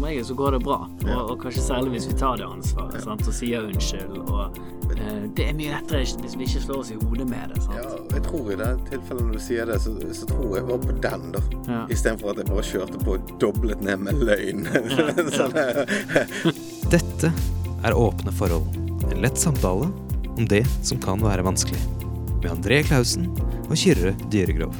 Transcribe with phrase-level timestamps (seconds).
[0.00, 0.88] som regel så går det bra.
[1.04, 3.26] Og, og kanskje særlig hvis vi tar det ansvaret sant?
[3.28, 4.16] og sier unnskyld.
[4.22, 4.58] Og
[4.96, 7.60] eh, det er mye lettere hvis vi ikke slår oss i hodet med det.
[7.66, 7.76] Sant?
[7.76, 10.86] Ja, jeg tror i det tilfellet når du sier det, så, så tror jeg bare
[10.86, 11.44] på den, da.
[11.68, 11.82] Ja.
[11.92, 14.68] Istedenfor at jeg bare kjørte på og doblet ned med løgn.
[15.38, 15.58] sånn,
[16.94, 17.34] Dette
[17.84, 18.80] er Åpne forhold.
[19.10, 19.90] En lett samtale
[20.32, 21.80] om det som kan være vanskelig.
[22.40, 23.28] Med André Klausen
[23.68, 24.72] og Kyrre Dyregrov.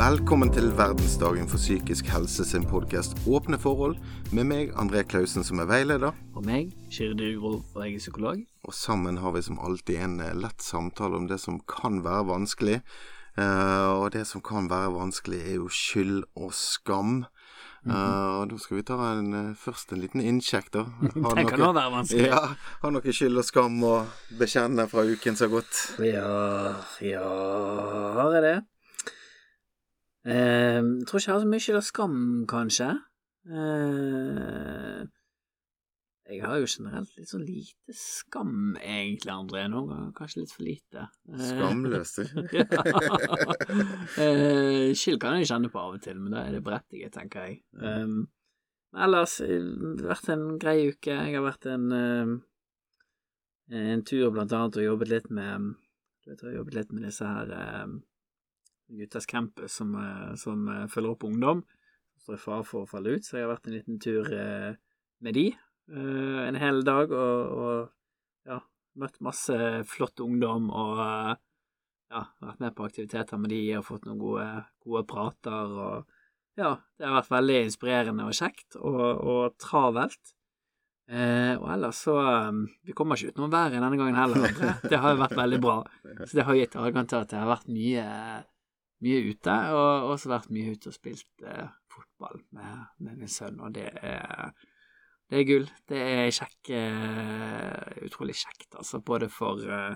[0.00, 3.98] Velkommen til verdensdagen for psykisk helse sin podkast Åpne forhold,
[4.32, 6.16] med meg, André Klausen, som er veileder.
[6.32, 8.38] Og meg, Kyrre Dyrgrov, og jeg er psykolog.
[8.64, 12.30] Og sammen har vi som alltid en eh, lett samtale om det som kan være
[12.30, 12.78] vanskelig.
[13.36, 17.26] Uh, og det som kan være vanskelig, er jo skyld og skam.
[17.84, 17.92] Eh,
[18.40, 20.88] og da skal vi ta en, først en liten innsjekk, da.
[21.28, 22.26] Har Det kan også være vanskelig.
[22.32, 22.42] Ja,
[22.80, 23.94] har noe skyld og skam å
[24.40, 25.86] bekjenne fra uken som har gått?
[26.08, 27.24] Ja, ja
[28.16, 28.58] Har jeg det?
[30.28, 32.18] Eh, tror ikke jeg har så mye av skam,
[32.50, 32.90] kanskje.
[33.48, 35.06] Eh,
[36.30, 39.64] jeg har jo generelt litt sånn lite skam, egentlig, André.
[39.70, 41.06] Noen ganger kanskje litt for lite.
[41.32, 42.42] Eh, Skamløs, du.
[42.58, 42.66] ja.
[44.20, 47.48] Eh, skyld kan jeg kjenne på av og til, men da er det berettiget, tenker
[47.48, 47.58] jeg.
[47.80, 48.28] Um,
[48.94, 49.72] ellers eh,
[50.04, 51.16] vært en grei uke.
[51.16, 51.88] Jeg har vært en,
[53.80, 55.72] en tur blant annet og jobbet litt med
[56.20, 57.54] Du vet, jeg har jobbet litt med disse her
[57.88, 57.98] um,
[58.98, 61.62] Guttas Campus som, eh, som eh, følger opp ungdom.
[62.14, 64.32] Som står i fare for å falle ut, så jeg har vært en liten tur
[64.34, 64.72] eh,
[65.20, 65.50] med de
[65.90, 68.60] en hel dag og, og ja,
[69.02, 69.56] møtt masse
[69.90, 74.44] flott ungdom og ja, vært med på aktiviteter med de og fått noen gode,
[74.86, 76.12] gode prater og
[76.60, 80.34] ja, det har vært veldig inspirerende og kjekt og, og travelt.
[81.10, 82.14] Eh, og ellers så
[82.86, 84.46] Vi kommer ikke utenom været denne gangen heller.
[84.90, 85.76] Det har jo vært veldig bra.
[86.22, 88.04] Så det har gitt adgang til at det har vært mye,
[89.04, 93.60] mye ute, og også vært mye ute og spilt eh, fotball med, med min sønn,
[93.64, 94.52] og det er
[95.30, 95.66] det er gull.
[95.86, 98.98] Det er kjekk eh, Utrolig kjekt, altså.
[98.98, 99.94] Både for, eh,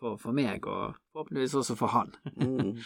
[0.00, 2.14] for, for meg og forhåpentligvis også for han.
[2.40, 2.78] Mm.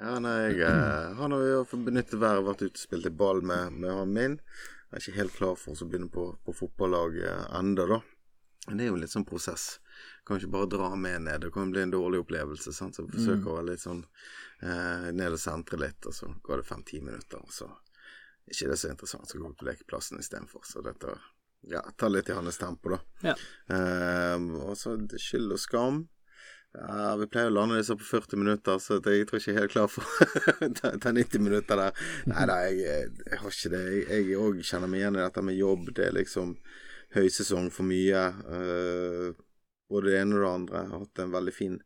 [0.00, 3.42] Ja, nei, jeg eh, har nå og benyttet været vært ute og spilt i ball
[3.46, 4.38] med, med han min.
[4.40, 8.00] Jeg er ikke helt klar for å begynne på, på fotballaget enda, da.
[8.66, 9.76] Men det er jo litt sånn prosess.
[10.26, 11.40] Kan ikke bare dra med ned.
[11.44, 12.72] Det kan bli en dårlig opplevelse.
[12.76, 12.96] Sant?
[12.98, 14.04] Så forsøker å være litt sånn
[14.62, 18.70] eh, ned og sentre litt, og så går det fem-ti minutter, og så er ikke
[18.72, 20.64] det så interessant, så går vi på lekeplassen istedenfor.
[20.66, 21.16] Så dette
[21.68, 23.00] ja, ta litt i hans tempo, da.
[23.32, 23.36] Ja.
[23.74, 26.00] Eh, og så skyld og skam.
[26.70, 29.64] Ja, Vi pleier å lande disse på 40 minutter, så jeg tror ikke jeg er
[29.64, 32.04] helt klar for å ta, ta 90 minutter der.
[32.30, 33.82] Nei da, jeg, jeg har ikke det.
[34.06, 35.90] Jeg òg kjenner meg igjen i dette med jobb.
[35.96, 36.54] Det er liksom
[37.16, 38.22] høysesong for mye.
[38.54, 39.30] eh,
[39.90, 40.80] både det ene og det andre.
[40.80, 41.76] Jeg har hatt en veldig fin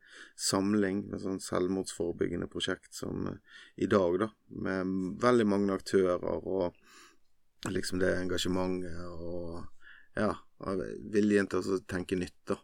[0.49, 4.31] samling med sånn selvmordsforebyggende prosjekt som eh, i dag, da.
[4.69, 4.95] Med
[5.25, 6.77] veldig mange aktører og
[7.73, 9.63] liksom det engasjementet og
[10.15, 10.35] ja,
[11.11, 12.61] viljen til å tenke nytt, da.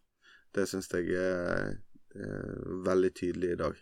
[0.54, 1.78] Det syns jeg er
[2.14, 3.76] er veldig tydelig i dag.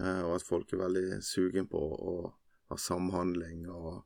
[0.00, 2.14] Eh, og at folk er veldig sugen på å
[2.70, 4.02] ha samhandling og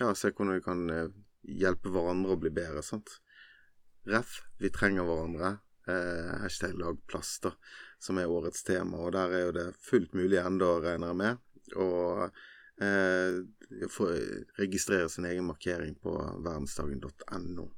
[0.00, 2.82] ja, se hvordan vi kan eh, hjelpe hverandre å bli bedre.
[2.82, 3.18] sant?
[4.06, 5.56] Ref, vi trenger hverandre.
[5.88, 7.40] Eh, hashtag lag plass,
[8.02, 8.98] som er årets tema.
[9.06, 11.42] Og der er jo det fullt mulig ennå, regner jeg med.
[11.76, 12.24] Og
[12.82, 13.38] eh,
[14.58, 17.68] registrere sin egen markering på verdensdagen.no.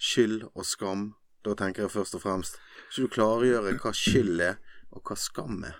[0.00, 1.10] Skyld og skam.
[1.44, 2.58] Da tenker jeg først og fremst
[2.90, 4.58] Skal du klargjøre hva skyld er,
[4.92, 5.78] og hva skam er?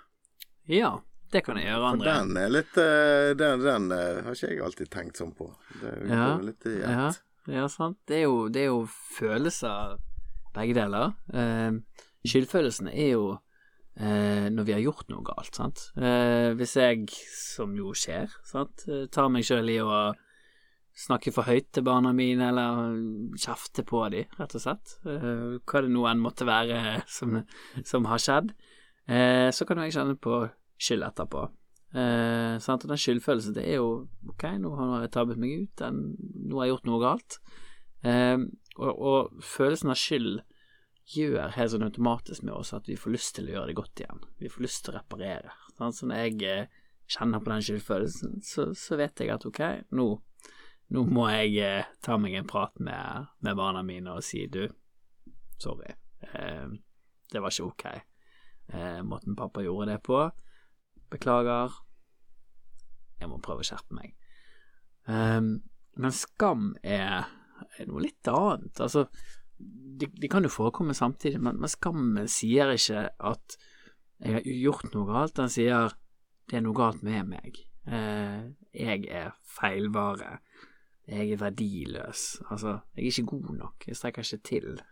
[0.71, 0.94] ja,
[1.32, 4.62] det kan jeg gjøre, For den er litt eh, Den, den eh, har ikke jeg
[4.65, 5.50] alltid tenkt sånn på.
[5.82, 7.10] Det Ja, går litt i Ja,
[7.50, 7.98] ja, sant.
[8.09, 8.84] Det er jo, det er jo
[9.19, 9.98] følelser,
[10.56, 11.14] begge deler.
[11.34, 11.78] Eh,
[12.26, 13.26] skyldfølelsen er jo
[14.00, 15.86] eh, når vi har gjort noe galt, sant.
[15.98, 20.10] Eh, hvis jeg, som jo skjer, sant, tar meg sjøl i å
[21.00, 25.92] snakke for høyt til barna mine, eller kjefte på dem, rett og slett, hva det
[25.94, 27.38] nå enn måtte være som,
[27.86, 28.52] som har skjedd,
[29.10, 30.42] så kan jeg kjenne på
[30.78, 31.46] skyld etterpå.
[31.91, 33.88] Og den skyldfølelsen, det er jo
[34.28, 37.38] ok, nå har jeg tabbet meg ut, nå har jeg gjort noe galt.
[38.80, 40.41] Og, og følelsen av skyld
[41.10, 44.03] gjør helt sånn automatisk med oss at vi får lyst til å gjøre det godt
[44.03, 44.22] igjen.
[44.41, 45.54] Vi får lyst til å reparere.
[45.77, 49.62] Sånn Så når jeg eh, kjenner på den skyldfølelsen, så, så vet jeg at ok,
[49.98, 50.06] nå,
[50.94, 54.62] nå må jeg eh, ta meg en prat med, med barna mine og si du,
[55.60, 55.92] sorry,
[56.30, 56.71] eh,
[57.30, 57.84] det var ikke ok.
[58.71, 60.22] Eh, måten pappa gjorde det på.
[61.10, 61.74] Beklager.
[63.21, 64.15] Jeg må prøve å skjerpe meg.
[65.10, 65.41] Eh,
[66.00, 67.27] men skam er,
[67.78, 68.80] er noe litt annet.
[68.80, 69.06] Altså,
[69.58, 73.58] de, de kan jo forekomme samtidig, men, men skammen sier ikke at
[74.20, 75.36] jeg har gjort noe galt.
[75.38, 75.94] Den sier
[76.50, 77.60] det er noe galt med meg.
[77.86, 80.38] Eh, jeg er feilvare.
[81.10, 82.24] Jeg er verdiløs.
[82.50, 83.86] Altså, jeg er ikke god nok.
[83.86, 84.82] Jeg strekker ikke til.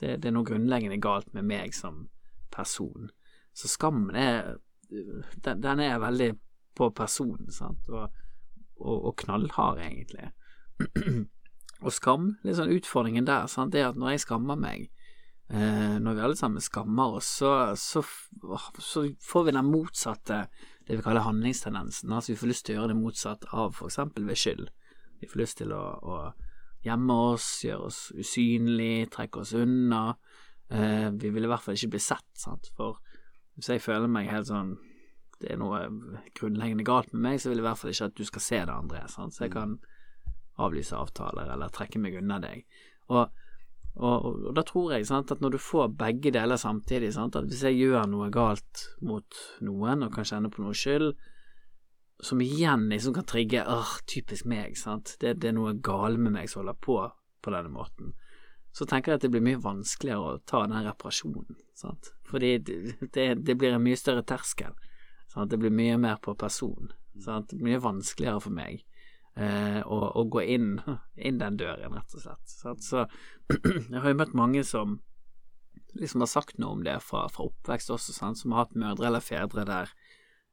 [0.00, 2.06] Det, det er noe grunnleggende galt med meg som
[2.54, 3.10] person.
[3.52, 4.56] Så skammen er
[4.88, 6.30] Den, den er veldig
[6.74, 8.08] på personen, sant, og,
[8.80, 10.30] og, og knallhard, egentlig.
[11.78, 14.88] og skam, litt sånn utfordringen der, sant, det er at når jeg skammer meg,
[15.52, 18.02] eh, når vi alle sammen skammer oss, så, så,
[18.82, 20.42] så får vi den motsatte,
[20.88, 22.12] det vi kaller handlingstendensen.
[22.12, 24.70] Altså vi får lyst til å gjøre det motsatt av eksempel ved skyld.
[25.20, 26.18] Vi får lyst til å, å
[26.86, 30.02] gjemme oss, gjøre oss usynlig, trekke oss unna.
[30.72, 33.02] Eh, vi vil i hvert fall ikke bli sett, sant, for
[33.58, 34.76] hvis jeg føler meg helt sånn
[35.38, 35.84] det er noe
[36.34, 38.58] grunnleggende galt med meg, så vil jeg i hvert fall ikke at du skal se
[38.58, 39.04] det, André.
[39.10, 39.36] Sant?
[39.36, 39.76] Så jeg kan
[40.58, 42.64] avlyse avtaler eller trekke meg unna deg.
[43.14, 43.32] Og,
[43.96, 47.48] og, og da tror jeg sant, at når du får begge deler samtidig, sant, at
[47.48, 51.12] hvis jeg gjør noe galt mot noen og kan kjenne på noe skyld,
[52.18, 56.34] som igjen liksom kan trigge åh, typisk meg, sant, det, det er noe galt med
[56.34, 57.02] meg som holder på
[57.38, 58.16] på denne måten
[58.78, 61.56] så tenker jeg at det blir mye vanskeligere å ta den reparasjonen.
[61.74, 62.12] Sant?
[62.28, 64.76] Fordi det, det, blir en mye større terskel.
[65.32, 65.50] Sant?
[65.50, 66.92] Det blir mye mer på person.
[67.24, 67.56] Sant?
[67.58, 68.84] Mye vanskeligere for meg
[69.38, 70.72] eh, å, å, gå inn,
[71.16, 72.50] inn, den døren, rett og slett.
[72.50, 73.04] Så, Så
[73.92, 74.98] jeg har jo møtt mange som
[75.98, 78.40] liksom har sagt noe om det fra, fra oppvekst også, sant?
[78.40, 79.92] som har hatt mødre eller fedre der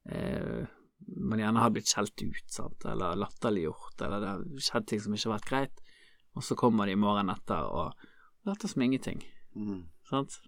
[0.10, 0.66] eh,
[1.06, 2.86] man gjerne har blitt skjelt ut, sant?
[2.88, 5.84] eller latterliggjort, eller det har skjedd ting som ikke har vært greit,
[6.36, 8.06] og så kommer de morgenen etter og
[8.48, 9.24] later som ingenting.
[9.56, 9.86] Mm.
[10.10, 10.40] Sant?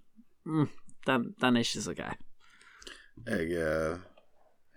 [0.47, 0.69] Mm,
[1.07, 2.13] den, den, er ikke så grei.
[3.25, 3.99] Jeg, eh,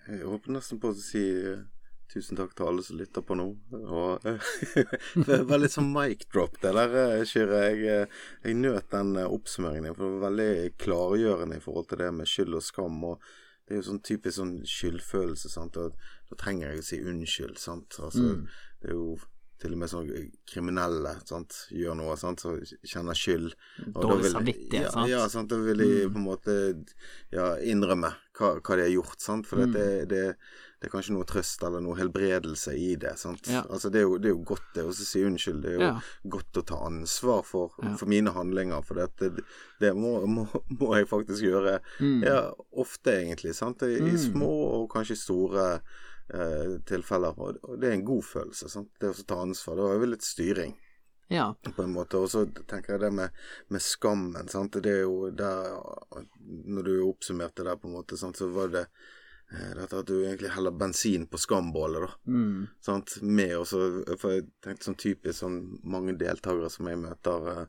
[0.08, 1.64] jeg håper nesten på å si eh,
[2.10, 3.46] tusen takk til alle som lytter på nå.
[3.80, 4.24] Og,
[5.28, 7.60] det var litt sånn mic drop, det der, eh, Kyrre.
[7.70, 8.08] Jeg,
[8.44, 10.50] jeg nøt den oppsummeringen, for det var veldig
[10.82, 12.98] klargjørende i forhold til det med skyld og skam.
[13.12, 13.30] og
[13.70, 15.76] det er jo sånn typisk sånn skyldfølelse, sant.
[15.78, 15.92] Og
[16.26, 18.00] da trenger jeg å si unnskyld, sant.
[18.02, 18.40] Altså, mm.
[18.82, 19.12] det er jo
[19.60, 20.08] til og med sånn
[20.48, 21.54] kriminelle sant?
[21.70, 22.42] gjør noe, sant?
[22.42, 23.52] så kjenner skyld.
[23.94, 25.10] Dårlig samvittighet, ja, sant?
[25.12, 25.52] Ja, sant?
[25.52, 26.14] da vil de mm.
[26.16, 26.56] på en måte
[27.30, 28.10] ja, innrømme
[28.40, 29.46] hva, hva, de har gjort, sant.
[29.46, 29.76] For mm.
[29.76, 30.24] det, det,
[30.80, 33.12] det, er kanskje noe trøst eller noe helbredelse i det.
[33.20, 33.50] sant?
[33.52, 33.60] Ja.
[33.68, 35.60] Altså, det er, jo, det er jo godt det å si unnskyld.
[35.60, 35.94] Det er jo ja.
[36.36, 38.80] godt å ta ansvar for, for mine handlinger.
[38.88, 39.30] For det,
[39.82, 40.46] det må, må,
[40.78, 42.22] må, jeg faktisk gjøre mm.
[42.24, 42.38] ja,
[42.80, 43.52] ofte, egentlig.
[43.58, 43.84] sant?
[43.84, 44.22] I, i mm.
[44.30, 47.36] små og kanskje store eh, tilfeller.
[47.44, 48.72] Og det er en god følelse.
[48.72, 48.94] Sant?
[49.00, 49.76] Det å ta ansvar.
[49.76, 50.78] Da er vel litt styring.
[51.30, 51.54] Ja.
[51.76, 52.18] På en måte.
[52.18, 53.36] Og så tenker jeg det med,
[53.68, 54.48] med skammen.
[54.50, 54.80] Sant?
[54.82, 55.76] Det er jo der
[56.40, 58.40] Når du oppsummerte det, på en måte, sant?
[58.40, 58.88] så var det
[59.50, 62.10] dette at du egentlig heller bensin på skambålet, da.
[62.30, 62.66] Mm.
[62.80, 63.16] Sant?
[63.22, 63.80] Med også,
[64.20, 67.64] For jeg tenkte sånn typisk sånn mange deltakere som jeg møter eh,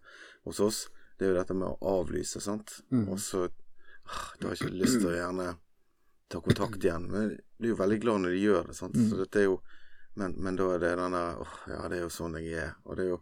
[0.46, 0.84] hos oss,
[1.18, 2.78] det er jo dette med å avlyse, sant.
[2.94, 3.08] Mm.
[3.10, 5.52] Og så ah, Du har ikke lyst til å gjerne
[6.32, 7.10] ta kontakt igjen.
[7.12, 8.78] Men du er jo veldig glad når de gjør det.
[8.78, 8.98] sant?
[8.98, 9.10] Mm.
[9.10, 9.60] Så dette er jo
[10.20, 12.74] men, men, da er det den der åh, ja, det er jo sånn jeg er.
[12.86, 13.22] Og det er jo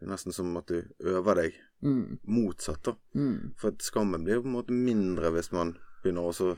[0.00, 2.20] det er nesten som at du øver deg mm.
[2.32, 2.94] motsatt, da.
[3.12, 3.52] Mm.
[3.60, 6.56] For skammen blir jo på en måte mindre hvis man begynner også å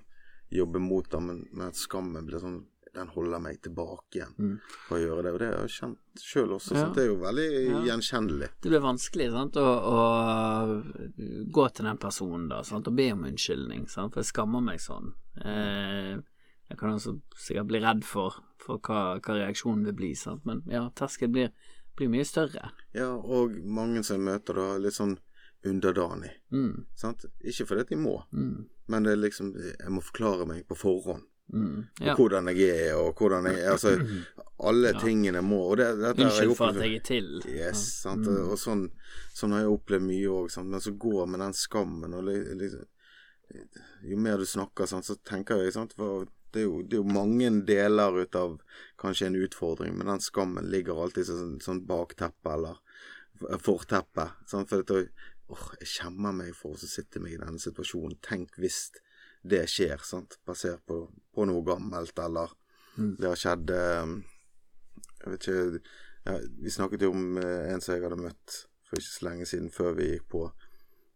[0.52, 2.62] jobbe mot det, men, men skammen blir sånn
[2.94, 4.56] den holder meg tilbake igjen mm.
[4.86, 5.30] for å gjøre det.
[5.32, 6.82] Og det har jeg kjent sjøl også, ja.
[6.82, 7.80] så det er jo veldig ja.
[7.88, 8.48] gjenkjennelig.
[8.60, 10.02] Det blir vanskelig sant, å, å,
[11.56, 14.82] gå til den personen da, sant, og be om unnskyldning, sant, for jeg skammer meg
[14.84, 15.14] sånn.
[15.40, 16.14] Eh,
[16.68, 20.60] jeg kan også sikkert bli redd for, for hva, hva, reaksjonen vil bli, sant, men
[20.70, 21.52] ja, terskelen blir,
[21.96, 22.74] blir, mye større.
[22.96, 25.16] Ja, og mange som jeg møter da, litt sånn
[25.68, 26.32] underdanig.
[26.52, 26.84] Mm.
[26.98, 27.24] Sant?
[27.40, 28.56] Ikke fordi de må, mm.
[28.92, 31.24] Men det er liksom Jeg må forklare meg på forhånd.
[31.52, 32.14] Mm, ja.
[32.16, 33.90] hvordan jeg er, og hvordan jeg Altså,
[34.68, 35.00] alle ja.
[35.02, 37.32] tingene må og det, Unnskyld for at jeg er til.
[37.48, 38.14] Yes, ja.
[38.16, 38.28] mm.
[38.46, 38.86] Og sånn,
[39.34, 42.88] sånn, har jeg opplevd mye òg, men så går med den skammen og liksom
[44.08, 47.02] Jo mer du snakker, sant, så tenker jeg sant, for det er, jo, det er,
[47.02, 48.56] jo, mange deler ut av
[49.00, 52.80] kanskje en utfordring, men den skammen ligger alltid sånn, sånn bakteppe eller
[53.60, 54.28] forteppe.
[54.46, 54.68] Sant?
[54.70, 55.08] For dette,
[55.50, 58.18] åh, jeg skjemmer meg for å sitte meg i denne situasjonen.
[58.24, 58.84] Tenk hvis
[59.42, 60.38] det skjer, sant?
[60.46, 62.52] basert på, på noe gammelt, eller
[62.96, 63.16] mm.
[63.18, 64.12] det har skjedd eh,
[65.22, 65.80] Jeg vet ikke
[66.28, 69.48] ja, Vi snakket jo om eh, en som jeg hadde møtt for ikke så lenge
[69.48, 70.44] siden, før vi gikk på,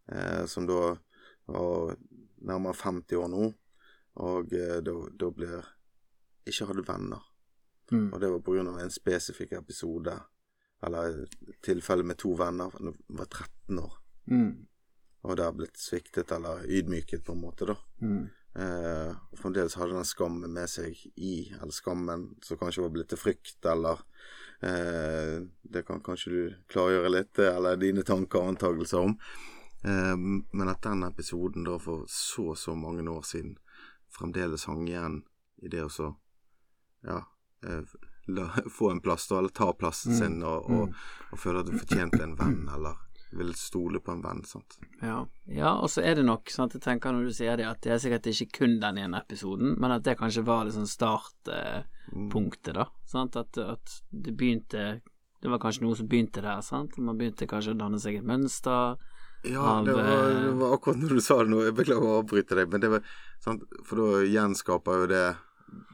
[0.09, 0.97] eh, som da
[1.47, 1.97] var
[2.47, 3.51] nærmere 50 år nå,
[4.25, 5.67] og eh, da blir
[6.49, 7.27] ikke hadde venner.
[7.93, 8.09] Mm.
[8.15, 10.17] Og det var av en spesifikk episode,
[10.87, 11.27] eller
[11.63, 13.95] tilfelle med to venner, da var 13 år.
[14.31, 14.67] Mm
[15.27, 17.75] og det har blitt sviktet eller ydmyket, på en måte, da.
[17.99, 18.27] Mm.
[18.57, 23.11] Eh, og fremdeles hadde den skammen med seg i, eller skammen som kanskje var blitt
[23.11, 24.05] til frykt, eller
[24.63, 29.17] eh, Det kan kanskje du klargjøre litt, eller dine tanker og antakelser om.
[29.83, 33.57] Eh, men at den episoden da for så så mange år siden
[34.15, 35.25] fremdeles hang igjen
[35.59, 36.13] i det å så
[37.03, 37.19] ja,
[37.67, 37.83] eh,
[38.31, 38.47] la,
[38.79, 40.19] få en plass, da, eller ta plassen Mm.
[40.21, 40.95] sin, og, og,
[41.33, 43.03] og føle at du fortjente en venn, eller
[43.39, 44.43] vil stole på en venn.
[44.45, 44.79] sant?
[45.03, 47.81] Ja, ja og så er det nok sant, Jeg tenker når du sier det, at
[47.85, 52.75] det er sikkert ikke kun den ene episoden, men at det kanskje var liksom startpunktet,
[52.75, 52.87] da.
[53.07, 53.37] Sant?
[53.37, 55.01] At, at det begynte
[55.43, 56.97] Det var kanskje noe som begynte der, sant.
[56.99, 58.97] Man begynte kanskje å danne seg et mønster.
[59.45, 61.61] Ja, Av, det var, eh, det var akkurat når du sa det nå.
[61.63, 63.05] Jeg beklager å avbryte deg, men det var
[63.45, 63.63] sant?
[63.87, 65.27] For da gjenskaper jo det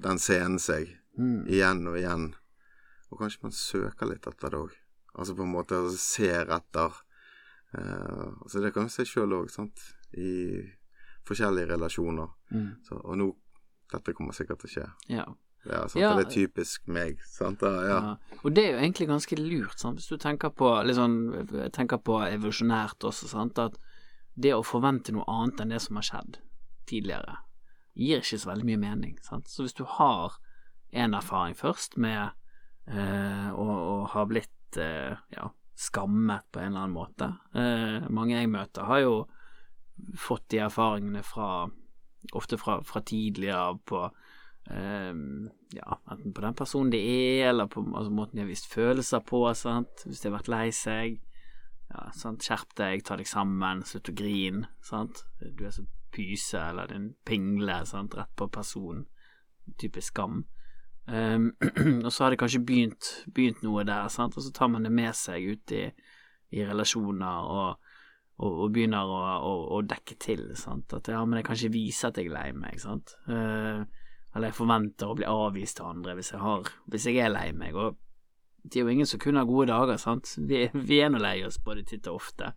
[0.05, 1.43] den scenen seg Mm.
[1.45, 2.23] igjen og igjen.
[3.11, 4.71] Og kanskje man søker litt etter det òg.
[5.19, 6.95] Altså på en måte ser etter
[7.79, 9.85] eh, Altså det kan vi se sjøl òg, sant.
[10.19, 10.63] I
[11.29, 12.29] forskjellige relasjoner.
[12.51, 12.69] Mm.
[12.89, 13.33] Så, og nå
[13.93, 14.85] Dette kommer sikkert til å skje.
[15.13, 15.25] Ja.
[15.67, 16.01] Er, sant?
[16.01, 16.15] Ja.
[16.17, 17.19] det er typisk meg.
[17.29, 17.61] Sant?
[17.61, 17.83] Ja.
[17.85, 17.99] ja.
[18.07, 18.39] Ja.
[18.41, 20.01] Og det er jo egentlig ganske lurt, sant?
[20.01, 21.19] hvis du tenker på, sånn,
[21.77, 23.61] tenker på evolusjonært også, sant?
[23.61, 23.77] at
[24.35, 26.41] det å forvente noe annet enn det som har skjedd
[26.89, 27.37] tidligere,
[27.93, 29.19] gir ikke så veldig mye mening.
[29.25, 29.51] Sant?
[29.53, 30.39] Så hvis du har
[30.93, 32.33] en erfaring først med
[32.89, 35.51] eh, å, å ha blitt eh, ja,
[35.83, 39.15] skammet på en eller annen måte eh, Mange jeg møter, har jo
[40.19, 41.67] fått de erfaringene fra
[42.33, 44.03] ofte fra, fra tidligere på
[44.71, 45.13] eh,
[45.75, 49.25] ja, enten på den personen de er, eller på altså, måten de har vist følelser
[49.27, 50.07] på, sant?
[50.07, 51.19] hvis de har vært lei seg.
[51.91, 52.07] Ja?
[52.15, 55.25] Skjerp deg, ta deg sammen, slutt å grine, sant.
[55.41, 59.07] Du er så pyse, eller din pingle, sant, rett på personen.
[59.81, 60.43] Typisk skam.
[61.09, 61.51] Ehm,
[62.05, 64.93] og så har det kanskje begynt, begynt noe der, sant, og så tar man det
[64.95, 65.87] med seg ut i,
[66.53, 67.93] i relasjoner og
[68.43, 70.47] og, og begynner å, å, å dekke til.
[70.59, 70.93] Sant?
[70.97, 72.81] At ja, men jeg kan ikke vise at jeg er lei meg.
[72.83, 73.15] Sant?
[73.29, 73.85] Uh,
[74.33, 77.51] eller jeg forventer å bli avvist av andre hvis jeg, har, hvis jeg er lei
[77.57, 77.77] meg.
[77.77, 77.99] Og
[78.65, 80.35] det er jo ingen som kun har gode dager, sant.
[80.49, 82.53] Vi, vi er nå lei oss både titt og ofte.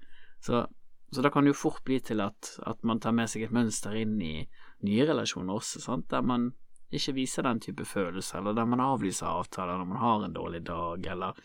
[0.45, 0.63] Så,
[1.11, 3.55] så da kan det jo fort bli til at, at man tar med seg et
[3.55, 4.37] mønster inn i
[4.85, 6.07] nye relasjoner også, sant.
[6.13, 6.53] Der man
[6.99, 10.61] ikke viser den type følelser, eller der man avlyser avtaler når man har en dårlig
[10.67, 11.41] dag, eller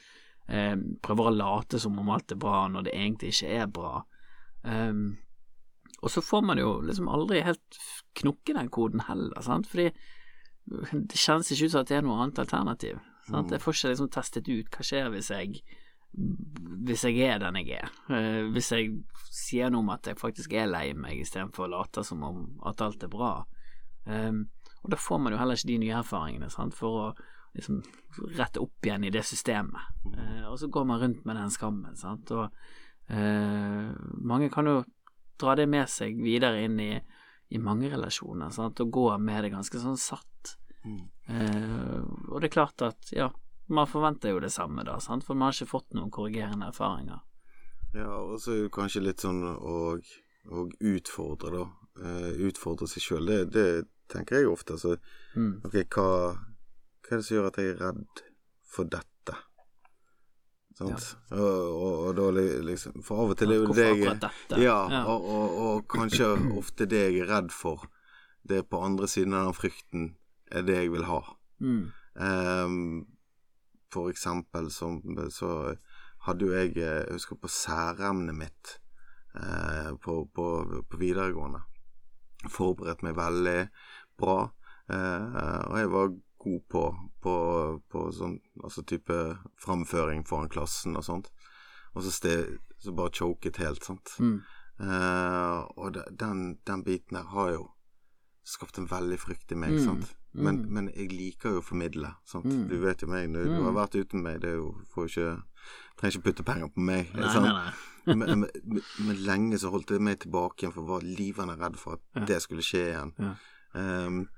[0.49, 3.93] eh, prøver å late som om alt er bra når det egentlig ikke er bra.
[4.63, 5.05] Um,
[6.01, 7.79] og så får man jo liksom aldri helt
[8.21, 9.91] knokke den koden heller, sant, fordi
[10.71, 13.01] det kjennes ikke ut som at det er noe annet alternativ.
[13.27, 13.53] Sant?
[13.53, 15.63] Jeg får ikke liksom testet ut hva skjer hvis jeg
[16.11, 17.91] hvis jeg er den jeg er.
[18.11, 18.97] Eh, hvis jeg
[19.31, 22.83] sier noe om at jeg faktisk er lei meg, istedenfor å late som om at
[22.83, 23.35] alt er bra.
[24.07, 24.49] Um,
[24.83, 26.77] og da får man jo heller ikke de nye erfaringene sant?
[26.77, 27.07] for å
[27.57, 27.83] liksom
[28.39, 29.91] rette opp igjen i det systemet.
[30.15, 31.97] Eh, og så går man rundt med den skammen.
[31.99, 32.31] Sant?
[32.31, 32.47] Og
[33.11, 33.91] eh,
[34.23, 34.81] mange kan jo
[35.41, 36.93] dra det med seg videre inn i,
[37.51, 38.81] i mange relasjoner, sant?
[38.81, 40.57] og gå med det ganske sånn satt.
[40.85, 41.03] Mm.
[41.35, 41.99] Eh,
[42.31, 43.29] og det er klart at, ja,
[43.71, 45.27] man forventer jo det samme, da, sant?
[45.27, 47.27] for man har ikke fått noen korrigerende erfaringer.
[47.95, 49.97] Ja, og så er det kanskje litt sånn å
[50.79, 51.65] utfordre, da.
[52.01, 53.27] Eh, utfordre seg sjøl.
[53.27, 53.65] Det, det
[54.11, 54.79] tenker jeg ofte.
[54.79, 54.97] Så
[55.37, 55.61] Mm.
[55.65, 58.23] ok, hva, hva er det som gjør at jeg er redd
[58.67, 59.37] for dette?
[60.81, 61.07] Sant?
[61.31, 62.27] Og, og, og da
[62.65, 64.31] liksom For av og til er jo det jeg?
[64.63, 65.05] Ja, Ja.
[65.13, 67.85] Og, og, og kanskje ofte det jeg er redd for,
[68.49, 70.07] det er på andre siden av den frykten,
[70.51, 71.21] er det jeg vil ha.
[71.61, 71.83] Mm.
[72.21, 73.07] Um,
[73.93, 74.89] for eksempel så,
[75.31, 75.51] så
[76.27, 78.79] hadde jo jeg eh, Jeg husker på særemnet mitt
[79.37, 80.47] eh, på, på,
[80.91, 81.61] på videregående.
[82.49, 83.69] Forberedt meg veldig
[84.21, 84.39] bra.
[84.91, 86.85] Eh, og jeg var god på,
[87.23, 87.35] på,
[87.93, 89.17] på sånn altså type
[89.61, 91.29] framføring foran klassen og sånt.
[91.95, 92.33] Og så, ste,
[92.81, 94.15] så bare choket helt, sant.
[94.23, 94.39] Mm.
[94.81, 97.67] Eh, og den, den biten her har jo
[98.51, 100.17] skapt en veldig frykt i meg, Mm, sant.
[100.33, 100.69] Men, mm.
[100.73, 102.47] men jeg liker jo å formidle, sant.
[102.47, 102.69] Mm.
[102.71, 103.65] Du vet jo meg, du, du Mm.
[103.67, 105.31] har vært uten meg, det er jo får ikke
[106.01, 107.11] Trenger ikke putte penger på meg.
[107.13, 107.45] Nei, sant?
[107.45, 108.15] nei, nei.
[108.17, 111.57] men, men, men, men lenge så holdt det meg tilbake igjen, for jeg var livende
[111.61, 112.25] redd for at Ja.
[112.31, 113.13] det skulle skje igjen.
[113.21, 113.35] Ja.
[113.75, 114.29] Ehm,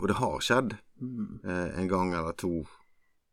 [0.00, 1.40] og det har skjedd Mm.
[1.44, 2.64] eh, en gang eller to,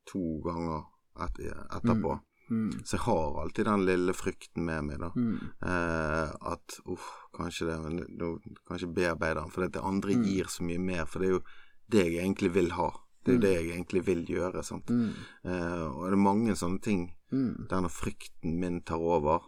[0.10, 0.84] to ganger
[1.22, 1.38] et,
[1.72, 2.20] etterpå.
[2.50, 2.72] Mm.
[2.84, 5.12] Så jeg har alltid den lille frykten med meg, da.
[5.16, 5.38] Mm.
[5.62, 7.06] Eh, at uff,
[7.38, 9.52] kanskje det nå kanskje bearbeide den.
[9.52, 10.24] For det andre Mm.
[10.26, 11.06] gir så mye mer.
[11.06, 11.44] For det er jo
[11.90, 12.90] det jeg egentlig vil ha.
[13.24, 14.64] Det er jo det jeg egentlig vil gjøre.
[14.64, 14.88] Sant?
[14.90, 15.14] Mm.
[15.46, 17.68] Eh, og det er mange sånne ting Mm.
[17.70, 19.40] der når frykten min tar over,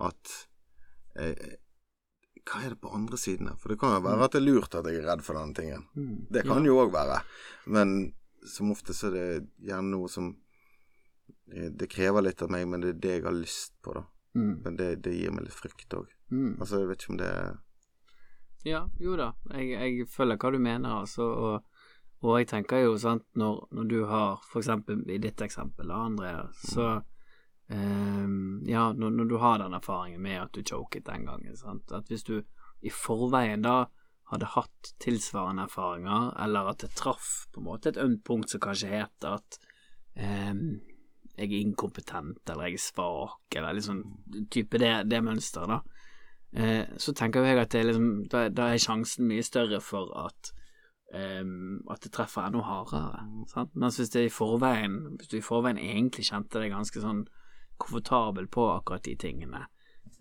[0.00, 0.46] at
[1.16, 1.34] eh,
[2.48, 3.58] Hva er det på andre siden her?
[3.60, 5.54] For det kan jo være at det er lurt at jeg er redd for denne
[5.54, 5.84] tingen.
[5.94, 6.16] Mm.
[6.34, 7.20] Det kan jo òg være.
[7.70, 8.14] Men
[8.48, 9.26] som ofte så er det
[9.68, 10.32] gjerne noe som
[11.52, 14.06] eh, Det krever litt av meg, men det er det jeg har lyst på, da.
[14.34, 14.54] Mm.
[14.64, 16.08] Men det, det gir meg litt frykt òg.
[16.32, 16.56] Mm.
[16.58, 17.52] Altså, jeg vet ikke om det er
[18.64, 21.86] Ja, jo da, jeg, jeg følger hva du mener, altså, og,
[22.22, 26.06] og jeg tenker jo, sant, når, når du har, for eksempel i ditt eksempel, og
[26.12, 26.92] andre, så
[27.70, 31.92] ehm, Ja, når, når du har den erfaringen med at du choket den gangen, sant,
[31.92, 32.42] at hvis du
[32.82, 33.86] i forveien da
[34.32, 38.62] hadde hatt tilsvarende erfaringer, eller at det traff på en måte et ømt punkt som
[38.64, 39.58] kanskje heter at
[40.16, 40.80] um,
[41.36, 44.02] jeg er inkompetent, eller jeg er svak, eller liksom
[44.50, 45.80] type det, det mønsteret, da.
[46.52, 50.12] Eh, så tenker jeg at det er liksom, da, da er sjansen mye større for
[50.26, 50.52] at
[51.14, 53.24] um, at det treffer enda hardere.
[53.52, 53.72] Sant?
[53.76, 57.24] Mens hvis det i forveien Hvis du i forveien egentlig kjente deg ganske sånn
[57.82, 59.64] komfortabel på akkurat de tingene,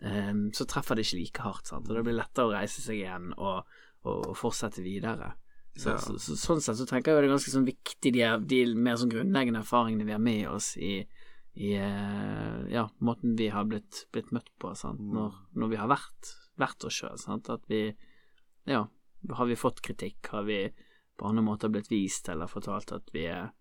[0.01, 1.71] um, så treffer det ikke like hardt.
[1.71, 1.89] Sant?
[1.89, 3.69] Og det blir lettere å reise seg igjen og,
[4.03, 5.33] og, og fortsette videre.
[5.75, 5.97] Så, Ja.
[6.03, 8.97] så, så, sånn sett så tenker jeg det er ganske sånn viktig, de, de mer
[8.99, 10.97] sånn grunnleggende erfaringene vi har med oss i,
[11.55, 14.99] i eh, ja, måten vi har blitt, blitt møtt på, sant?
[14.99, 17.15] Når, når vi har vært, vært oss sjøl.
[17.39, 17.85] At vi
[18.67, 18.83] Ja,
[19.37, 20.27] har vi fått kritikk?
[20.33, 20.65] Har vi
[21.17, 23.51] på andre måter blitt vist eller fortalt at vi er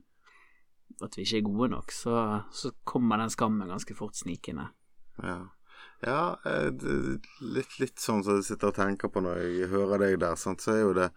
[1.07, 2.17] at vi ikke er gode nok, så,
[2.53, 4.69] så kommer den skammen ganske fort snikende.
[5.23, 5.39] Ja,
[6.05, 6.71] ja eh,
[7.41, 10.65] litt, litt sånn som jeg sitter og tenker på når jeg hører deg der, sant,
[10.65, 11.11] så er jo det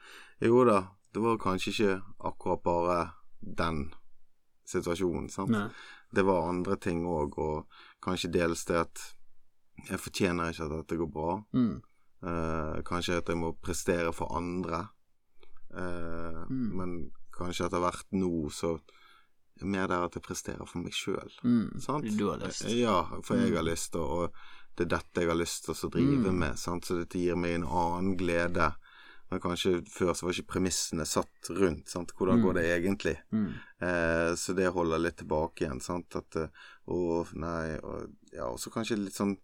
[0.44, 0.80] Jo da,
[1.16, 1.98] det var kanskje ikke
[2.30, 2.98] akkurat bare
[3.40, 3.86] den
[4.68, 5.52] situasjonen, sant.
[5.54, 5.68] Nei.
[6.14, 9.04] Det var andre ting òg, og kanskje dels det at
[9.90, 11.38] jeg fortjener ikke at dette går bra.
[11.56, 11.82] Mm.
[12.24, 14.88] Eh, kanskje at jeg må prestere for andre.
[15.74, 16.70] Eh, Mm.
[16.78, 18.78] Men kanskje etter hvert nå så
[19.66, 21.32] mer der at jeg presterer for meg sjøl.
[21.44, 21.80] Mm.
[21.82, 22.06] Sant?
[22.18, 22.66] Du har lyst.
[22.70, 23.56] Ja, for jeg Mm.
[23.56, 24.32] har lyst Og
[24.76, 26.38] det er dette jeg har lyst til å drive Mm.
[26.40, 26.58] med.
[26.60, 26.86] Sant?
[26.86, 28.76] Så dette gir meg en annen glede.
[29.32, 31.88] Men kanskje før så var ikke premissene satt rundt.
[31.90, 32.12] Sant?
[32.14, 32.44] Hvordan Mm.
[32.44, 33.18] går det egentlig?
[33.32, 33.54] Mm.
[33.82, 35.82] Eh, så det holder litt tilbake igjen.
[35.82, 36.16] Sant?
[36.16, 36.48] At eh,
[36.88, 39.38] Å, nei og, Ja, og så kanskje litt sånn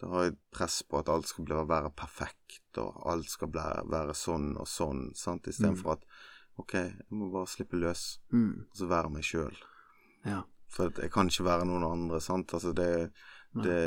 [0.00, 3.60] Da har jeg press på at alt skal bli, være perfekt, og alt skal bli,
[3.60, 5.14] være sånn og sånn.
[5.14, 5.42] Sant?
[5.44, 6.04] Istedenfor at
[6.60, 8.66] OK, jeg må bare slippe løs, Mm.
[8.70, 9.56] og så være meg sjøl.
[10.26, 10.42] Ja.
[10.70, 12.52] For jeg kan ikke være noen andre, sant.
[12.54, 13.10] Altså det,
[13.64, 13.80] det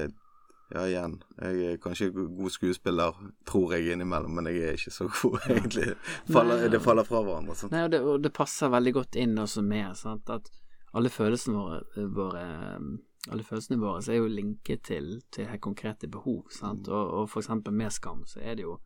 [0.74, 1.20] Ja, igjen.
[1.38, 3.14] Jeg er kanskje god skuespiller,
[3.46, 5.92] tror jeg innimellom, men jeg er ikke så god, egentlig.
[6.32, 6.72] Faller, Nei, ja.
[6.74, 7.56] det faller fra hverandre.
[7.60, 7.72] Sant?
[7.76, 10.30] Nei, og det, og det passer veldig godt inn også med sant?
[10.34, 10.50] at
[10.98, 12.42] alle følelsene våre, våre
[12.80, 12.88] um,
[13.32, 16.48] alle følelsene våre er jo linket til, til helt konkrete behov.
[16.52, 16.90] Sant?
[16.90, 18.80] Og, og for eksempel med skam så er det jo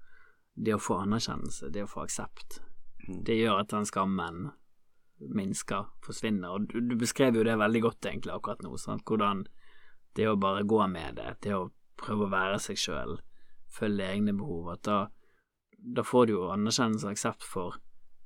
[0.57, 2.59] det å få anerkjennelse, det å få aksept.
[3.05, 4.49] Det gjør at den skammen
[5.19, 6.53] minsker, forsvinner.
[6.53, 8.75] Og du, du beskrev jo det veldig godt egentlig akkurat nå.
[8.81, 9.05] Sant?
[9.07, 9.45] Hvordan
[10.17, 13.17] det å bare gå med det, det å prøve å være seg sjøl,
[13.73, 14.99] følge egne behov, at da,
[15.77, 17.77] da får du jo anerkjennelse og aksept for,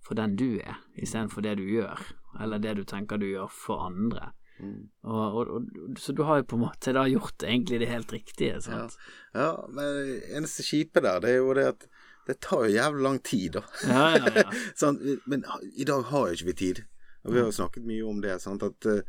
[0.04, 2.04] for den du er, istedenfor det du gjør,
[2.40, 4.32] eller det du tenker du gjør for andre.
[4.62, 4.92] Mm.
[5.10, 8.14] Og, og, og, så du har jo på en måte da gjort egentlig det helt
[8.14, 8.98] riktige, sant?
[9.34, 11.88] Ja, men det eneste kjipe der, det er jo det at
[12.28, 13.64] det tar jo jævlig lang tid, da.
[13.88, 14.52] Ja, ja, ja.
[14.82, 15.44] sånn, Men
[15.76, 16.84] i dag har jo ikke vi tid.
[17.26, 18.64] Og vi har jo snakket mye om det, sant.
[18.64, 19.02] At eh,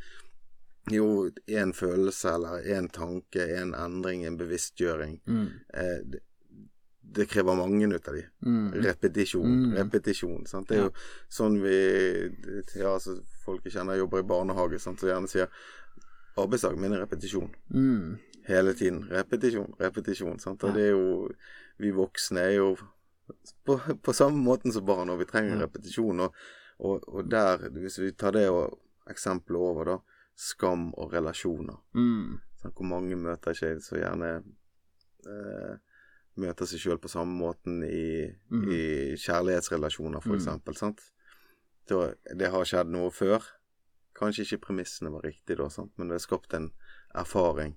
[0.92, 6.20] jo, en følelse eller en tanke, en endring, en bevisstgjøring Mm, eh, det,
[7.12, 8.24] det krever mange ut av de.
[8.46, 9.74] mm, Repetisjon, Mm.
[9.76, 10.46] repetisjon.
[10.48, 10.68] Sant?
[10.68, 10.92] Det er jo
[11.28, 11.76] sånn vi
[12.80, 15.48] Ja, altså, folk jeg kjenner jobber i barnehage, sant, så gjerne sier
[16.40, 17.50] arbeidsdagen min er repetisjon.
[17.70, 19.04] mm, Hele tiden.
[19.10, 20.38] Repetisjon, repetisjon.
[20.40, 20.64] Sant?
[20.64, 21.28] Og det er jo
[21.78, 22.76] Vi voksne er jo
[23.66, 26.20] på, på samme måten som barn, og vi trenger repetisjon.
[26.26, 26.34] Og,
[26.82, 28.78] og, og der, hvis vi tar det og
[29.10, 29.98] eksempelet over, da.
[30.34, 31.76] Skam og relasjoner.
[31.94, 32.74] mm, Sant?
[32.78, 34.28] Hvor mange møter ikke så gjerne
[35.28, 35.74] eh,
[36.40, 38.62] møter seg sjøl på samme måten i, mm.
[38.72, 38.82] i
[39.20, 40.38] kjærlighetsrelasjoner, for Mm.
[40.38, 40.76] eksempel.
[40.78, 41.02] Sant?
[41.90, 43.42] Da, det har skjedd noe før.
[44.16, 45.92] Kanskje ikke premissene var riktige da, sant?
[45.98, 46.70] men det er skapt en
[47.14, 47.76] erfaring.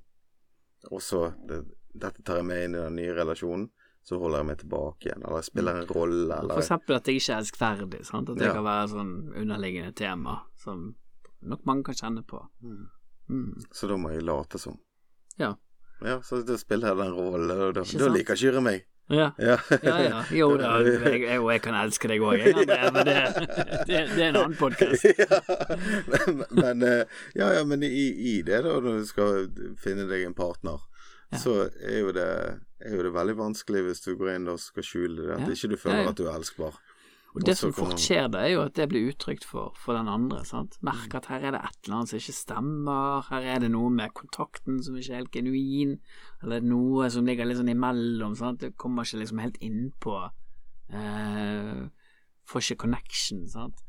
[0.91, 1.63] Og så det,
[1.95, 3.69] Dette tar jeg med inn i den nye relasjonen.
[4.05, 7.17] Så holder jeg meg tilbake igjen, eller jeg spiller en rolle, For eksempel at jeg
[7.23, 8.29] ikke er elskverdig, sant?
[8.29, 8.53] At det Ja.
[8.53, 10.91] kan være sånn underliggende tema som
[11.41, 12.43] nok mange kan kjenne på.
[12.61, 12.83] Mm.
[13.29, 13.63] Mm.
[13.73, 14.77] Så da må jeg late som.
[15.41, 15.55] Ja.
[16.05, 18.85] Ja, så da spiller jeg den rollen, og da, da liker Kyrre meg.
[19.09, 19.31] Ja.
[19.37, 20.21] Ja, Ja, ja.
[20.33, 23.17] Jo da, jeg, jeg, jeg kan elske deg òg, men det,
[23.85, 25.05] det, det er en annen podkast.
[25.17, 25.41] ja,
[26.09, 27.05] men, men eh,
[27.37, 27.89] Ja, ja, men i,
[28.33, 29.47] i det, da, når du skal
[29.81, 30.81] finne deg en partner,
[31.35, 31.43] Ja.
[31.43, 32.25] så er jo, det,
[32.81, 35.53] er jo det veldig vanskelig hvis du går inn og skal skjule det, at Ja.
[35.53, 36.79] ikke du føler at du er elskbar.
[37.35, 40.07] Og det som fort skjer, det er jo at det blir uttrykt for, for den
[40.07, 40.45] andre.
[40.47, 40.77] sant?
[40.81, 43.89] Merker at her er det et eller annet som ikke stemmer, her er det noe
[43.91, 45.97] med kontakten som ikke er helt genuin,
[46.41, 48.37] eller noe som ligger litt sånn imellom.
[48.39, 48.61] sant?
[48.63, 50.15] Det kommer ikke liksom helt innpå.
[50.95, 51.83] Eh,
[52.47, 53.83] får ikke connection, sant.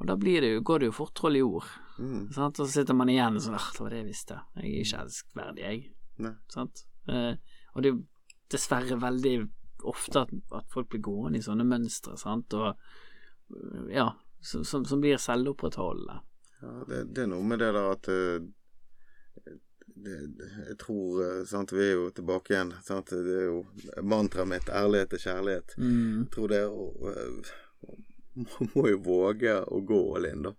[0.00, 1.66] Og da blir det jo, går det jo fort troll i ord.
[1.98, 2.58] Mm, Sant?
[2.62, 4.36] Og så sitter man igjen sånn ah, det var det jeg visste.
[4.58, 5.80] Jeg er ikke elskverdig, jeg.
[6.22, 6.34] nei.
[6.54, 6.84] Sant?
[7.08, 7.34] Eh,
[7.74, 8.04] og det er jo
[8.52, 9.34] dessverre veldig
[9.88, 12.74] ofte at, at folk blir gående i sånne mønstre, sant, og
[13.54, 14.08] øh, ja,
[14.40, 16.20] som, som, som blir selvopprettholdende.
[16.62, 18.40] Ja, det, det er noe med det der at eh,
[19.98, 20.16] det,
[20.68, 22.72] Jeg tror eh, sant, Vi er jo tilbake igjen.
[22.86, 23.10] Sant?
[23.10, 23.64] Det er jo
[24.02, 25.74] mantraet mitt 'ærlighet er kjærlighet'.
[25.78, 26.18] Mm.
[26.24, 26.70] Jeg tror det er
[27.12, 27.54] eh,
[28.38, 30.52] Man må jo våge å gå all in, da.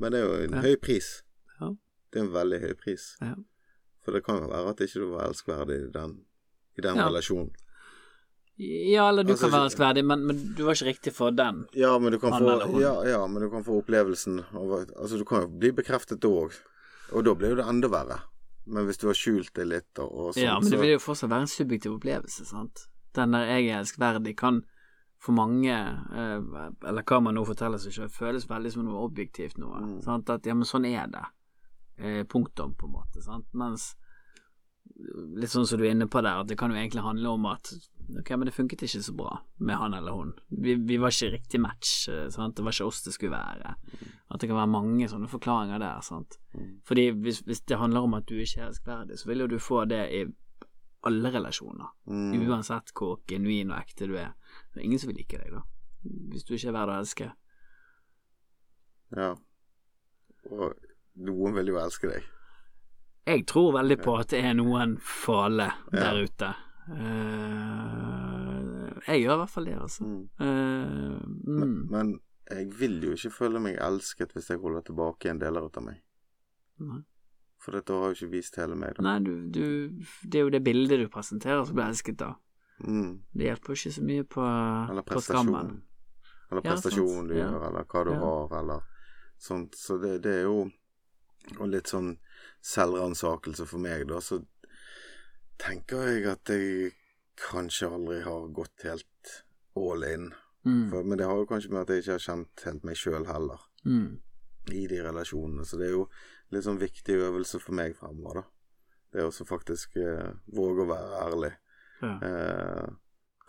[0.00, 0.62] Men det er jo en Ja.
[0.64, 1.08] høy pris.
[1.60, 1.68] Ja.
[2.12, 3.10] Det er en veldig høy pris.
[3.20, 3.34] Ja.
[4.02, 6.16] For det kan jo være at ikke du var elskverdig i den,
[6.78, 7.08] i den Ja.
[7.08, 7.52] relasjonen.
[8.58, 11.64] Ja, eller du Altså, kan være elskverdig, men, men du var ikke riktig for den.
[11.74, 15.24] Ja, men du kan få ja, ja, men du kan få opplevelsen av Altså, du
[15.24, 16.52] kan jo bli bekreftet da òg.
[17.12, 18.20] Og da blir jo det enda verre.
[18.66, 21.00] Men hvis du har skjult det litt og, og sånn, Ja, men det vil jo
[21.02, 22.86] fortsatt være en subjektiv opplevelse, sant.
[23.16, 24.62] Den der 'jeg er elskverdig' kan
[25.22, 29.58] for mange, eh, eller hva man nå forteller seg selv, føles veldig som noe objektivt
[29.58, 29.80] noe.
[29.80, 30.02] Mm.
[30.02, 30.30] Sant?
[30.30, 31.24] At ja, men sånn er det.
[31.98, 33.22] Eh, punktum, på en måte.
[33.22, 33.48] Sant?
[33.52, 33.92] Mens
[35.38, 37.70] litt sånn som du er inne på der, det kan jo egentlig handle om at
[38.18, 40.32] ok, men det funket ikke så bra med han eller hun.
[40.50, 42.56] Vi, vi var ikke riktig match, eh, sant.
[42.56, 43.74] Det var ikke oss det skulle være.
[44.32, 46.38] At det kan være mange sånne forklaringer der, sant.
[46.88, 49.58] Fordi hvis, hvis det handler om at du ikke er elskverdig, så vil jo du
[49.62, 50.22] få det i
[51.08, 51.88] alle relasjoner.
[52.06, 54.34] mm, Uansett hvor genuin og ekte du er.
[54.72, 55.62] Det er ingen som vil like deg, da.
[56.02, 57.32] Hvis du ikke er verd å elske.
[59.16, 59.32] Ja.
[60.50, 60.74] Og
[61.16, 62.22] noen vil jo elske deg.
[63.26, 66.24] Jeg tror veldig på at det er noen for alle der Ja.
[66.24, 66.54] ute.
[66.92, 66.98] Uh,
[69.06, 70.04] jeg gjør i hvert fall det, altså.
[70.04, 70.28] Mm.
[70.40, 71.86] Uh, Men, mm.
[71.92, 72.12] men
[72.50, 76.00] jeg vil jo ikke føle meg elsket hvis jeg holder tilbake en deler av meg.
[76.82, 77.00] Nei.
[77.62, 79.02] For dette har jo ikke vist hele meg, da.
[79.06, 79.64] Nei, du, du
[80.26, 82.32] Det er jo det bildet du presenterer som blir elsket, da.
[82.82, 83.20] Mm.
[83.30, 84.42] Det hjelper jo ikke så mye på,
[85.06, 85.68] på skammen.
[86.50, 87.28] Eller Ja, prestasjon sant.
[87.30, 87.44] du Ja.
[87.46, 88.18] gjør, eller hva du Ja.
[88.18, 88.80] har, eller
[89.38, 89.74] sånt.
[89.78, 90.64] Så det, det er jo
[91.58, 92.16] og litt sånn
[92.62, 94.20] selvransakelse for meg, da.
[94.22, 94.42] Så
[95.62, 96.92] tenker jeg at jeg
[97.42, 99.34] kanskje aldri har gått helt
[99.78, 100.30] all in.
[100.66, 100.90] Mm.
[100.90, 103.26] For, men det har jo kanskje med at jeg ikke har kjent helt meg sjøl
[103.26, 103.68] heller.
[103.84, 104.20] Mm.
[104.70, 105.64] i de relasjonene.
[105.66, 106.04] Så det er jo
[106.54, 108.44] litt sånn viktig øvelse for meg fremover, da.
[109.12, 111.50] Det er også faktisk eh, våge å være ærlig.
[112.02, 112.12] Ja.
[112.28, 112.92] Eh,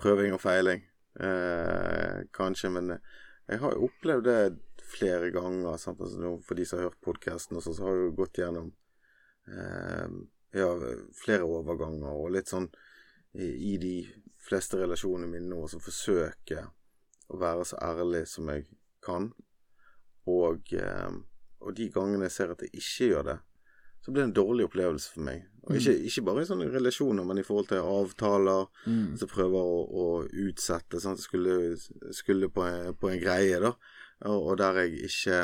[0.02, 0.82] prøving og feiling,
[1.22, 4.40] eh, kanskje, men jeg har jo opplevd det
[4.86, 5.78] flere ganger.
[5.82, 6.02] Sant?
[6.04, 8.72] Altså, for de som har hørt podkasten, så, så har jeg jo gått gjennom
[9.48, 10.08] eh,
[10.60, 10.70] ja,
[11.24, 12.70] flere overganger og litt sånn
[13.34, 13.96] i, i de
[14.44, 16.68] fleste relasjonene mine nå, så forsøker jeg
[17.34, 18.68] å være så ærlig som jeg
[19.04, 19.32] kan.
[20.30, 21.16] Og, eh,
[21.64, 23.40] og de gangene jeg ser at jeg ikke gjør det,
[24.04, 25.46] så blir det en dårlig opplevelse for meg.
[25.64, 29.14] Og ikke, ikke bare i sånne relasjoner, men i forhold til avtaler Mm.
[29.18, 30.08] som prøver å, å
[30.44, 31.00] utsette.
[31.00, 31.22] Sant?
[31.24, 31.78] Skulle,
[32.12, 33.72] skulle på, en, på en greie, da.
[34.22, 35.40] Og, og der jeg ikke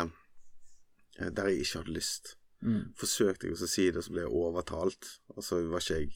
[1.19, 2.35] Der jeg ikke hadde lyst.
[2.61, 2.93] Mm.
[2.99, 5.09] Forsøkte jeg å si det, så ble jeg overtalt.
[5.35, 6.11] Og så var ikke jeg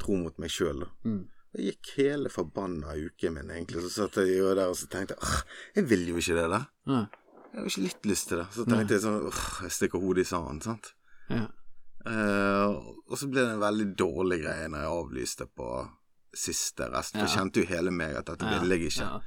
[0.00, 0.90] tro mot meg sjøl, da.
[1.08, 1.22] Mm.
[1.56, 3.82] Jeg gikk hele forbanna uken min, egentlig.
[3.86, 6.66] Så satt jeg jo der og så tenkte jeg, vil jo ikke det der.
[6.92, 7.00] Ja.
[7.48, 8.48] Jeg har ikke litt lyst til det.
[8.52, 9.22] Så tenkte jeg sånn
[9.64, 10.92] Jeg stikker hodet i sanden, sant.
[11.32, 11.46] Ja.
[12.08, 12.76] Uh,
[13.08, 15.70] og så ble det en veldig dårlig greie når jeg avlyste på
[16.36, 17.16] siste rest.
[17.16, 18.60] For jeg kjente jo hele meg at dette Ja.
[18.60, 19.08] ville jeg ikke.
[19.08, 19.20] Ja.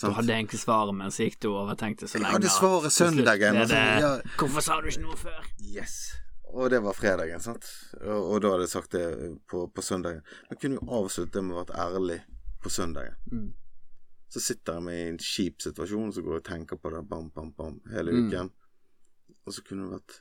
[0.00, 2.30] Du hadde egentlig svaret, men så gikk du og overtenkte så lenge.
[2.32, 4.20] Jeg hadde svaret søndagen, Det det- ja.
[4.38, 5.44] Hvorfor sa du ikke noe før?
[5.60, 6.14] Yes.
[6.54, 7.64] Og det var fredagen, sant.
[8.02, 10.22] Og, og da hadde jeg sagt det på, på søndagen.
[10.50, 12.18] Jeg kunne jo avslutte det med å være ærlig
[12.62, 13.14] på søndagen.
[13.32, 13.52] Mm.
[14.28, 17.08] Så sitter jeg med i en kjip situasjon, så går jeg og tenker på det
[17.08, 18.28] bam, bam, bam hele Mm.
[18.28, 18.50] uken.
[19.46, 20.20] Og så kunne det vært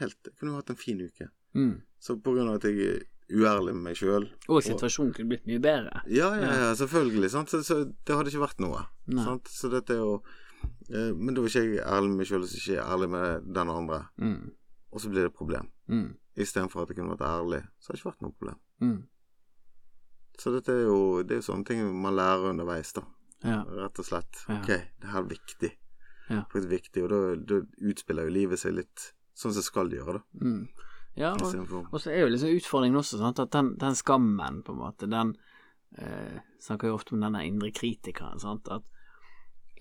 [0.00, 1.28] helt Jeg kunne hatt en fin uke.
[1.54, 1.82] Mm.
[2.00, 5.62] Så på grunn av at jeg uærlig med meg sjøl Og situasjonen kunne blitt mye
[5.62, 6.02] bedre.
[6.12, 7.30] Ja, ja, ja, selvfølgelig.
[7.32, 7.52] Sant?
[7.52, 8.84] Så, så det hadde ikke vært noe.
[9.08, 9.48] Sant?
[9.48, 10.18] Så dette er jo
[10.90, 13.08] eh, Men da er ikke jeg ærlig med meg sjøl, og så ikke jeg ærlig
[13.14, 14.02] med den andre.
[14.20, 14.52] Mm.
[14.94, 15.72] Og så blir det et problem.
[15.90, 16.12] Mm.
[16.44, 18.60] Istedenfor at jeg kunne vært ærlig, så har det ikke vært noe problem.
[18.84, 19.00] Mm.
[20.40, 23.04] Så dette er jo Det er jo sånne ting man lærer underveis, da.
[23.44, 23.60] Ja.
[23.68, 24.44] Rett og slett.
[24.48, 24.60] Ja.
[24.60, 25.72] Ok, det her er viktig.
[26.30, 26.42] Ja.
[26.48, 27.60] Faktisk viktig, og da, da
[27.90, 30.44] utspiller jo livet seg litt sånn som det skal gjøre, da.
[30.44, 30.92] Mm.
[31.14, 34.74] Ja, og, og så er jo liksom utfordringen også, sant, at den, den skammen, på
[34.74, 35.36] en måte, den
[35.98, 38.82] eh, Snakker jo ofte om denne indre kritikeren, sant, at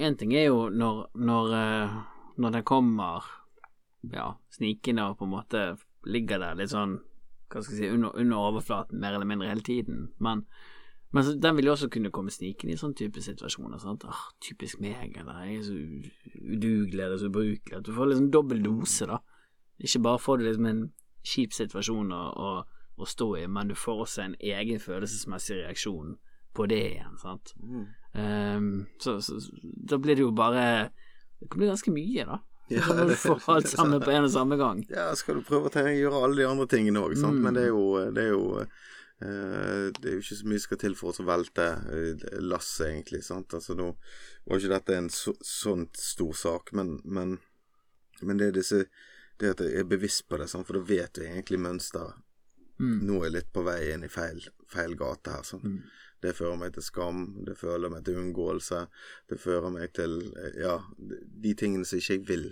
[0.03, 1.95] én ting er jo når, når, eh,
[2.43, 3.25] når det kommer
[4.11, 5.63] ja, snikende og på en måte
[6.09, 6.97] ligger der litt sånn
[7.53, 10.41] hva skal jeg si, under, under overflaten mer eller mindre hele tiden, men,
[11.13, 13.77] men så, den vil jo også kunne komme snikende i sånne type situasjoner.
[13.77, 14.07] Sant?
[14.09, 15.75] Ah, typisk meg, eller jeg er så
[16.41, 17.77] udugelig eller så ubrukelig.
[17.77, 19.19] At du får liksom dobbel dose, da.
[19.77, 20.81] Ikke bare får du liksom en
[21.23, 22.51] kjip situasjon å, å,
[22.99, 26.17] å stå i, men du får også en egen følelsesmessig reaksjon
[26.53, 27.55] på det igjen, sant.
[27.59, 27.83] mm.
[28.13, 29.39] Um, så, så,
[29.89, 30.91] da blir det jo bare
[31.39, 32.35] Det kan bli ganske mye, da.
[32.69, 34.83] Ja, Når du får alt sammen på en og samme gang.
[34.93, 37.39] Ja, skal du prøve å gjøre alle de andre tingene òg, sant.
[37.39, 37.47] Mm.
[37.47, 40.81] Men det er jo Det er jo eh, det er jo ikke så mye skal
[40.83, 43.23] til for oss å velte eh, lasset, egentlig.
[43.25, 43.57] sant?
[43.57, 43.89] Altså Nå
[44.45, 47.37] var ikke dette en så, sånn stor sak, men, men,
[48.21, 48.83] men det er disse
[49.41, 52.21] det at jeg er bevisst på det, sånn, for da vet du egentlig mønsteret
[52.83, 55.43] Nå er jeg litt på vei inn i feil, feil gate her.
[55.47, 55.61] Sånn.
[55.61, 55.91] Mm.
[56.25, 58.79] Det fører meg til skam, det fører meg til unngåelse.
[59.29, 60.17] Det fører meg til
[60.59, 62.47] ja, de tingene som ikke jeg vil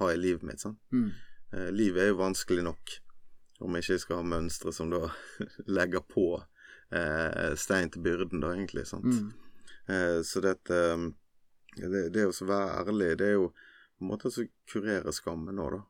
[0.00, 0.64] ha i livet mitt.
[0.64, 0.78] Sånn.
[0.96, 1.10] Mm.
[1.52, 2.96] Eh, livet er jo vanskelig nok
[3.64, 5.02] om jeg ikke skal ha mønstre som da
[5.78, 8.86] legger på eh, stein til byrden, da, egentlig.
[8.88, 9.06] Sant?
[9.06, 9.30] Mm.
[9.92, 11.08] Eh, så dette eh,
[11.76, 15.68] det, det å være ærlig, det er jo på en måte å kurere skammen nå,
[15.76, 15.82] da.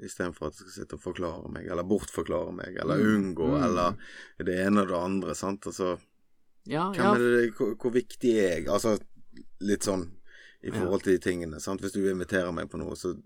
[0.00, 3.34] Istedenfor at jeg skal sitte og forklare meg, eller bortforklare meg, eller Mm.
[3.34, 3.64] unngå, Mm.
[3.64, 3.96] eller
[4.38, 5.34] det ene og det andre.
[5.34, 5.66] sant?
[5.66, 5.98] Altså,
[6.66, 7.14] Ja, ja.
[7.14, 8.68] det, hvor, hvor viktig er jeg?
[8.68, 8.98] Altså,
[9.60, 10.10] litt sånn
[10.62, 11.60] i forhold til de tingene.
[11.60, 11.80] sant?
[11.82, 13.16] Hvis du inviterer meg på noe, så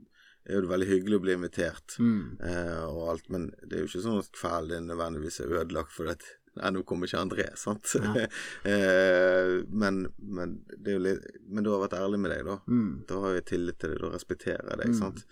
[0.49, 2.41] er det veldig hyggelig å bli invitert Mm.
[2.41, 5.91] eh, og alt, men det er jo ikke sånn at kvelden din nødvendigvis er ødelagt
[5.93, 6.23] for at
[6.57, 7.85] Nei, nå kommer ikke André, sant?
[8.65, 12.57] Eh, men, men det er jo litt Men du har vært ærlig med deg, da.
[12.67, 13.05] Mm.
[13.07, 14.99] Da har jeg tillit til deg, da respekterer jeg deg, Mm.
[14.99, 15.25] sant?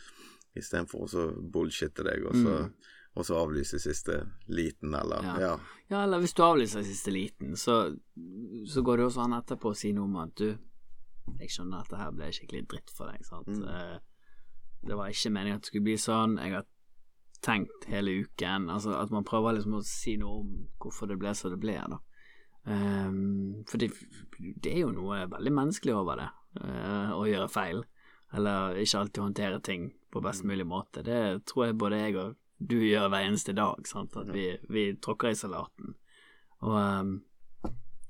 [0.57, 2.75] Istedenfor å bullshitte deg, og så, Mm.
[3.17, 5.39] og så avlyse siste liten, eller Ja.
[5.41, 5.59] Ja.
[5.91, 7.97] Ja, eller hvis du avlyser siste liten, så,
[8.67, 10.57] så går det også an etterpå å si noe om at du
[11.41, 13.47] Jeg skjønner at det her ble skikkelig dritt for deg, sant.
[13.49, 13.65] Mm.
[13.69, 13.99] Eh,
[14.87, 16.37] Det var ikke meningen at det skulle bli sånn.
[16.39, 16.65] Jeg har
[17.41, 21.33] tenkt hele uken Altså at man prøver liksom å si noe om hvorfor det ble
[21.35, 21.99] som det ble, da.
[22.67, 23.91] Um, for det,
[24.63, 26.29] det er jo noe veldig menneskelig over det,
[26.63, 27.83] uh, å gjøre feil.
[28.35, 31.03] Eller ikke alltid håndtere ting på best mulig måte.
[31.03, 33.87] Det tror jeg både jeg og du gjør hver eneste dag.
[33.89, 34.17] Sant?
[34.17, 35.97] At vi, vi tråkker i salaten.
[36.65, 37.17] Og um,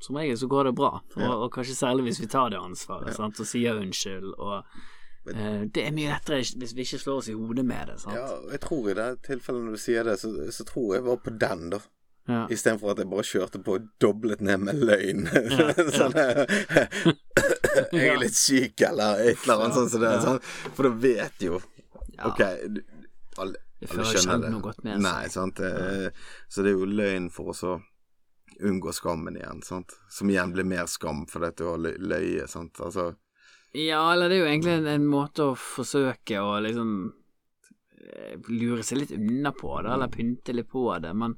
[0.05, 3.17] som regel så går det bra, og, og kanskje særlig hvis vi tar det ansvaret
[3.17, 3.41] sant?
[3.41, 4.35] og sier unnskyld.
[4.37, 4.63] Og
[5.25, 7.99] men, det er mye lettere hvis vi ikke slår oss i hodet med det.
[8.03, 8.19] Sant?
[8.19, 11.21] ja, jeg tror i det tilfellet når du sier det, så, så tror jeg var
[11.25, 11.81] på den, da.
[12.29, 12.45] Ja.
[12.53, 15.27] Istedenfor at jeg bare kjørte på og doblet ned med løgn.
[15.29, 16.45] Ja, sånn ja.
[17.91, 20.13] Jeg er litt syk, eller et eller annet sånt som det.
[20.23, 20.39] Sånn.
[20.77, 21.59] For da vet jo
[22.17, 22.31] Ja.
[22.31, 22.83] Ok, du,
[23.43, 24.53] alle, alle skjønner det.
[24.63, 25.03] godt med.
[25.05, 25.61] Nei, sant.
[25.61, 26.13] Ja.
[26.49, 27.75] Så det er jo løgn for å
[28.61, 29.97] unngå skammen igjen, sant.
[30.11, 32.79] Som igjen blir mer skam for dette å løye, sant.
[32.81, 33.13] Altså
[33.75, 36.93] Ja, eller det er jo egentlig en, en måte å forsøke å liksom
[37.99, 41.35] eh, lure seg litt unna på det, eller pynte litt på det, men,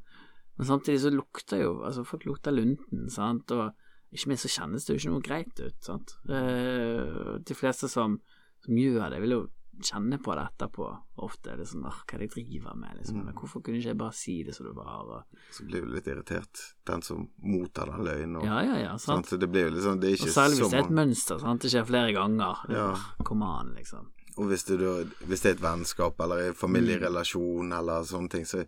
[0.57, 3.73] men samtidig så lukter jo Altså, folk lukter lunten, sant, og
[4.12, 6.19] ikke minst så kjennes det jo ikke noe greit ut, sant.
[6.29, 8.21] Eh, de fleste som,
[8.65, 9.45] som gjør det, vil jo
[9.85, 10.87] kjenne på det etterpå,
[11.27, 11.57] ofte.
[11.57, 13.21] Det er sånn Åh, hva er det jeg driver med, liksom.
[13.23, 13.35] Mm.
[13.37, 15.05] Hvorfor kunne ikke jeg bare si det som det var?
[15.05, 18.37] Og, så blir du litt irritert, den som mottar den løgnen.
[18.41, 19.27] Og, ja, ja, ja, sant.
[19.27, 19.41] sant?
[19.41, 21.62] Det blir jo liksom Det er Og Selv hvis det er et mønster, sant.
[21.62, 22.65] Det skjer flere ganger.
[22.73, 22.91] Ja.
[23.25, 24.12] Kom an, liksom.
[24.37, 24.77] Og hvis, du,
[25.25, 27.79] hvis det er et vennskap eller en familierelasjon Mm.
[27.79, 28.67] eller sånne ting, så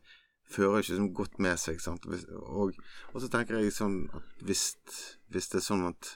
[0.49, 1.81] fører det ikke så godt med seg.
[1.81, 2.07] Sant?
[2.07, 2.73] Og,
[3.13, 4.63] og så tenker jeg sånn at hvis,
[5.29, 6.15] hvis det er sånn at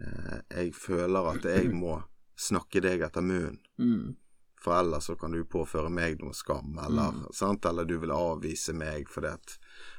[0.00, 1.98] eh, jeg føler at jeg må
[2.36, 4.16] snakke deg etter munnen, Mm.
[4.60, 7.32] for ellers så kan du påføre meg noe skam, eller, Mm.
[7.32, 7.64] sant?
[7.66, 9.58] eller du vil avvise meg fordi at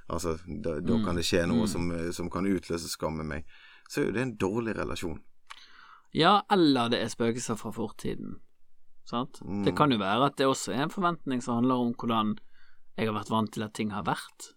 [0.10, 1.04] Altså, da, da Mm.
[1.06, 1.68] kan det skje noe Mm.
[1.68, 3.46] som, som kan utløse skam med meg.
[3.90, 5.20] Så er det en dårlig relasjon.
[6.14, 8.40] Ja, eller det er spøkelser fra fortiden.
[9.04, 9.42] Sant?
[9.44, 9.66] Mm.
[9.66, 12.38] Det kan jo være at det også er en forventning som handler om hvordan
[12.98, 14.54] jeg har vært vant til at ting har vært,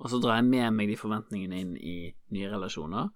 [0.00, 3.10] og så drar jeg med meg de forventningene inn i nye relasjoner.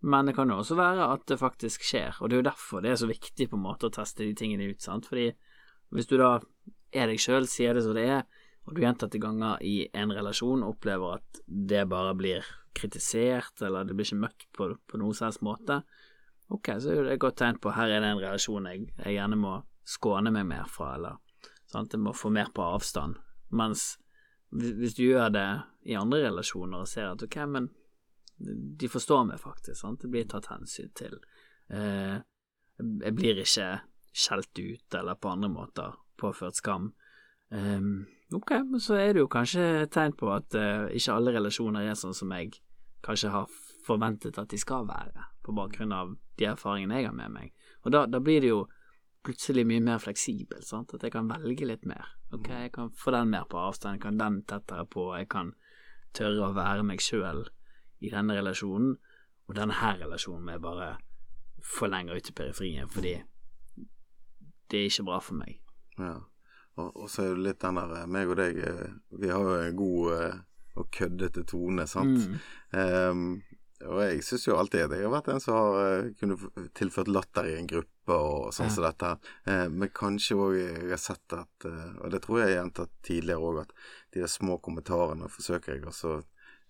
[0.00, 2.84] Men det kan jo også være at det faktisk skjer, og det er jo derfor
[2.84, 5.08] det er så viktig på en måte å teste de tingene ut, sant.
[5.10, 5.28] Fordi
[5.92, 6.38] hvis du da
[6.96, 8.22] er deg sjøl, sier det som det er,
[8.64, 13.96] og du gjentatte ganger i en relasjon opplever at det bare blir kritisert, eller det
[13.98, 15.80] blir ikke møtt på, på noen som helst måte,
[16.50, 19.16] ok, så er det et godt tegn på her er det en relasjon jeg, jeg
[19.16, 21.18] gjerne må skåne meg mer fra, eller
[21.70, 23.18] sant, jeg må få mer på avstand.
[23.50, 23.96] Mens
[24.50, 25.48] hvis, du gjør det
[25.90, 27.70] i andre relasjoner og ser at ok, men
[28.40, 31.18] de forstår meg faktisk, sant, det blir tatt hensyn til.
[31.68, 32.16] Eh,
[32.80, 33.68] jeg blir ikke
[34.10, 36.90] skjelt ut eller på andre måter påført skam.
[37.52, 37.80] Eh,
[38.36, 41.90] ok, men så er det jo kanskje et tegn på at eh, ikke alle relasjoner
[41.90, 42.56] er sånn som jeg
[43.04, 43.52] kanskje har
[43.86, 47.54] forventet at de skal være, på bakgrunn av de erfaringene jeg har med meg.
[47.84, 48.64] Og da, da blir det jo
[49.24, 52.08] plutselig mye mer fleksibel, sant, at jeg kan velge litt mer.
[52.32, 55.52] Ok, jeg kan få den mer på avstand, jeg kan den tettere på, jeg kan
[56.16, 57.44] tørre å være meg sjøl
[58.00, 58.96] i denne relasjonen,
[59.48, 60.90] og denne relasjonen jeg bare
[61.60, 63.14] få lenger ut i periferien, fordi
[64.70, 65.58] det er ikke bra for meg.
[65.98, 66.16] Ja.
[66.78, 69.42] Og, og så er det litt den der eh, meg og deg, eh, vi har
[69.44, 70.36] jo en god eh,
[70.80, 72.28] og køddete tone, sant.
[72.30, 72.36] Mm.
[72.78, 73.24] Um,
[73.90, 77.48] og jeg syns jo alltid at jeg har vært en som har kunnet tilført latter
[77.48, 78.74] i en gruppe og sånn Ja.
[78.74, 79.12] som dette.
[79.48, 82.62] Uh, men kanskje òg jeg har sett at, uh, og det tror jeg jeg har
[82.62, 83.74] gjentatt tidligere òg, at
[84.14, 86.20] de der små kommentarene forsøker jeg også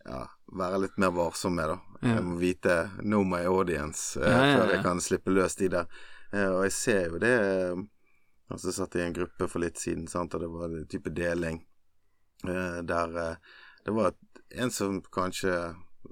[0.07, 1.79] ja, være litt mer varsom med, da.
[2.03, 5.69] Jeg må vite know my audience eh, Ja, ja, før jeg kan slippe løs de
[5.69, 5.87] der.
[6.33, 7.83] Eh, og jeg ser jo det eh,
[8.51, 11.61] Altså, jeg i en gruppe for litt siden, sant, og det var en type deling
[12.49, 13.37] eh, der eh,
[13.87, 14.13] det var
[14.59, 15.53] en som kanskje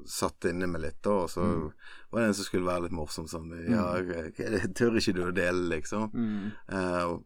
[0.07, 1.73] satt inne med litt, da, og så Mm.
[2.13, 5.33] var det en som skulle være litt morsom sånn Ja, jeg- tør ikke du å
[5.35, 6.11] dele, liksom?
[6.15, 6.53] Mm.
[6.69, 7.19] Eh,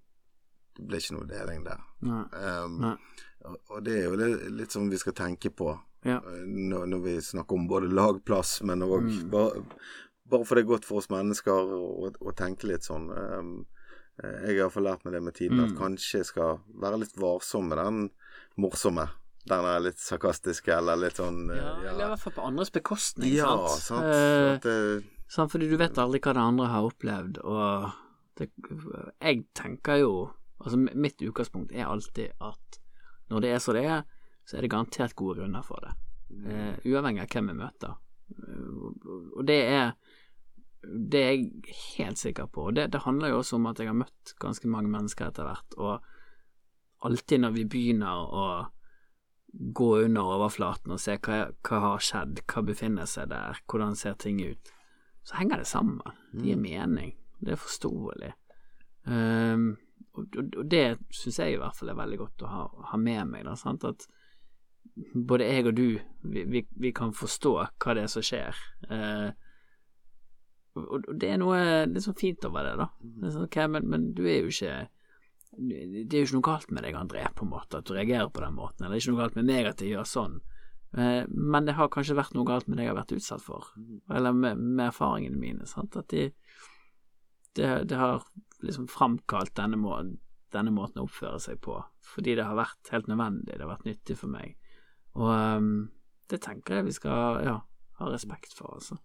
[0.78, 1.80] det ble ikke noe deling der.
[2.00, 2.22] Nei.
[2.32, 2.96] Um, Nei.
[3.44, 6.16] og, og det er jo litt, litt sånn vi skal tenke på Ja.
[6.18, 9.30] eh, når, når vi snakker om både lagplass, men òg Mm.
[9.30, 9.62] bare,
[10.26, 13.10] bare for det er godt for oss mennesker å, å, tenke litt sånn.
[13.10, 13.66] Um,
[14.22, 15.64] jeg har iallfall lært meg det med tiden, Mm.
[15.72, 18.10] at kanskje jeg skal være litt varsom med den
[18.58, 19.08] morsomme.
[19.48, 22.70] Den er litt sarkastiske, eller litt sånn eh, Ja, eller i hvert fall på andres
[22.70, 23.82] bekostning, ja, sant?
[23.82, 24.04] sant.
[24.04, 25.50] Eh, det, sant?
[25.50, 27.90] Fordi du vet aldri hva det andre har opplevd, og
[28.38, 28.50] det,
[29.20, 30.12] jeg tenker jo
[30.62, 32.76] Altså, mitt utgangspunkt er alltid at
[33.32, 34.04] når det er så det er,
[34.44, 35.92] så er det garantert gode grunner for det.
[36.32, 37.94] Eh, uavhengig av hvem vi møter.
[38.32, 38.82] Eh,
[39.36, 39.94] og det er
[40.82, 42.66] det er jeg helt sikker på.
[42.70, 45.46] Og det, det handler jo også om at jeg har møtt ganske mange mennesker etter
[45.46, 48.46] hvert, og alltid når vi begynner å
[49.52, 54.16] gå under overflaten og se hva, hva har skjedd, hva befinner seg der, hvordan ser
[54.18, 54.72] ting ut,
[55.22, 56.16] så henger det sammen.
[56.32, 57.12] Det gir mening.
[57.38, 58.32] Det er forståelig.
[59.04, 59.74] Um,
[60.14, 62.98] og, og, og det syns jeg i hvert fall er veldig godt å ha, ha
[62.98, 63.44] med meg.
[63.46, 63.84] Da, sant?
[63.86, 64.06] At
[64.94, 65.86] både jeg og du,
[66.28, 68.58] vi, vi, vi kan forstå hva det er som skjer.
[68.90, 69.28] Eh,
[70.78, 72.88] og, og det er noe litt sånn fint over det, da.
[73.00, 74.76] Det sånn, okay, men, men du er jo ikke
[75.52, 78.32] Det er jo ikke noe galt med deg, André, på en måte, at du reagerer
[78.32, 78.84] på den måten.
[78.84, 80.40] Eller det er ikke noe galt med meg at jeg gjør sånn.
[80.96, 83.72] Eh, men det har kanskje vært noe galt med det jeg har vært utsatt for,
[84.12, 85.68] eller med, med erfaringene mine.
[85.68, 85.96] Sant?
[85.96, 86.28] At de,
[87.56, 88.24] det, har
[88.64, 89.96] liksom framkalt denne, må,
[90.52, 91.78] denne måten å oppføre seg på,
[92.14, 94.56] fordi det har vært helt nødvendig, det har vært nyttig for meg.
[95.14, 95.72] Og um,
[96.30, 97.56] det tenker jeg vi skal ja,
[97.98, 98.96] ha respekt for, altså.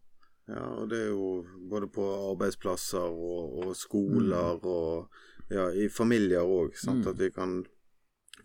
[0.48, 5.10] Ja, og det er jo både på arbeidsplasser og, og skoler og
[5.52, 7.10] ja, i familier òg, sant, Mm.
[7.12, 7.58] at vi kan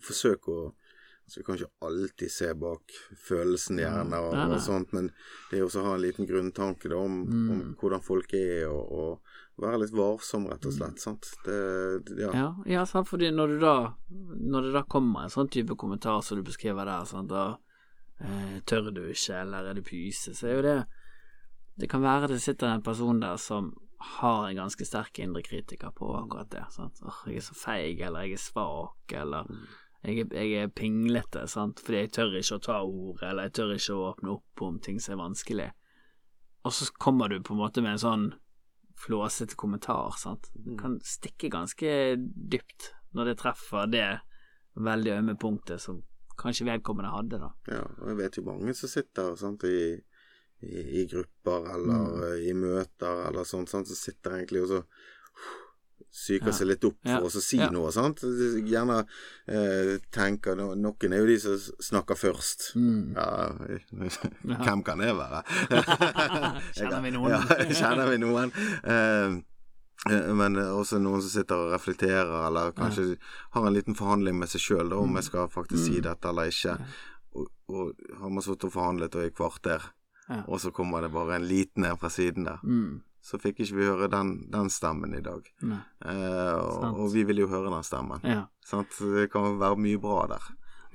[0.03, 0.73] forsøke å
[1.23, 2.93] Altså, vi kan ikke alltid se bak
[3.29, 5.07] følelsen gjerne og, og sånt, men
[5.53, 7.77] det er også å ha en liten grunntanke da, om, om Mm.
[7.79, 9.32] hvordan folk er, og, og
[9.63, 11.03] være litt varsom, rett og slett.
[11.03, 11.29] Sant?
[11.47, 11.59] Det,
[12.19, 12.33] ja.
[12.37, 13.77] Ja, ja sant, fordi når du da
[14.09, 17.59] Når det da kommer en sånn type kommentar som du beskriver der, sant, da
[18.21, 20.77] eh, tør du ikke, eller er det pyse, så er jo det
[21.81, 23.73] Det kan være det sitter en person der som
[24.03, 26.65] har en ganske sterk indre kritiker på akkurat det.
[26.75, 26.99] Sant?
[27.07, 29.47] Åh, jeg er så feig, eller jeg er svak, eller
[30.03, 33.55] jeg er, jeg er pinglete, sant, fordi jeg tør ikke å ta ordet, eller jeg
[33.59, 35.69] tør ikke å åpne opp om ting som er vanskelig.
[36.67, 38.27] Og så kommer du på en måte med en sånn
[39.03, 40.49] flåsete kommentar, sant.
[40.55, 41.93] Det kan stikke ganske
[42.53, 44.07] dypt når det treffer det
[44.79, 45.99] veldig ømme punktet som
[46.39, 47.51] kanskje vedkommende hadde, da.
[47.69, 49.99] Ja, og jeg vet jo mange som sitter sant, i,
[50.65, 52.23] i, i grupper eller Mm.
[52.49, 54.81] i møter eller sånt, sant, som sitter egentlig og så
[56.13, 56.53] psyker Ja.
[56.53, 58.21] seg litt opp for å si noe, sant.
[58.21, 58.99] Gjerne
[59.49, 62.73] eh, tenker no- Noen er jo de som snakker først.
[62.77, 63.15] Mm.
[63.17, 65.41] Ja, hvem kan det være?
[66.77, 67.31] Kjenner vi noen?
[67.33, 67.41] Ja,
[67.73, 68.53] kjenner vi noen.
[68.85, 69.41] Eh,
[70.35, 73.17] men også noen som sitter og reflekterer, eller kanskje
[73.55, 76.75] har en liten forhandling med seg sjøl om jeg skal faktisk si dette eller ikke.
[77.39, 79.85] Og, og har man sittet og forhandlet og i kvarter,
[80.49, 82.59] og så kommer det bare en liten en fra siden der.
[82.67, 82.99] Mm.
[83.23, 85.47] Så fikk ikke vi høre den, den stemmen i dag.
[85.63, 88.25] Eh, og, og vi vil jo høre den stemmen.
[88.27, 88.49] Ja.
[88.67, 88.99] Sant?
[88.99, 90.49] Det kan være mye bra der.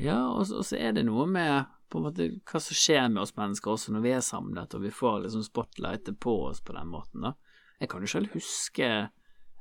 [0.03, 3.23] Ja, og og så er det noe med på en måte hva som skjer med
[3.23, 6.75] oss mennesker også når vi er samlet og vi får liksom spotlightet på oss på
[6.75, 7.23] den måten.
[7.23, 7.33] da.
[7.79, 9.09] Jeg kan jo selv huske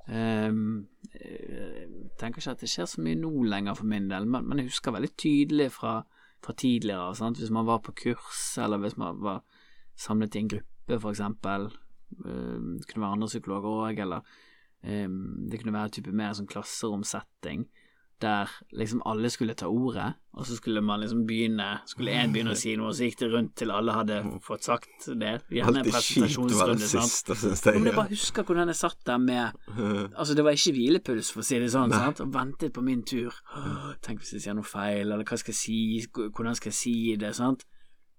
[0.07, 4.45] Um, Jeg tenker ikke at det skjer så mye nå lenger for min del, men,
[4.47, 5.97] men jeg husker veldig tydelig fra,
[6.45, 7.15] fra tidligere.
[7.19, 7.41] Sant?
[7.43, 9.43] Hvis man var på kurs, eller hvis man var
[9.99, 10.73] samlet i en gruppe.
[10.87, 11.71] Ehm,
[12.11, 14.37] Det kunne være andre psykologer òg, eller
[14.87, 15.19] um,
[15.51, 17.67] det kunne være type mer sånn klasseromsetting
[18.21, 22.55] der liksom alle skulle ta ordet, og så skulle man liksom begynne Skulle én begynne
[22.55, 25.35] å si noe, og så gikk det rundt til alle hadde fått sagt det.
[25.53, 27.33] Gjerne en presentasjonsrunde, sant.
[27.75, 29.61] Om jeg bare husker hvordan jeg satt der med
[30.19, 33.05] Altså, det var ikke hvilepuls, for å si det sånn, sant, og ventet på min
[33.05, 33.37] tur.
[34.05, 35.81] Tenk hvis jeg sier noe feil, eller hva skal jeg si,
[36.15, 37.69] hvordan skal jeg si det, sant.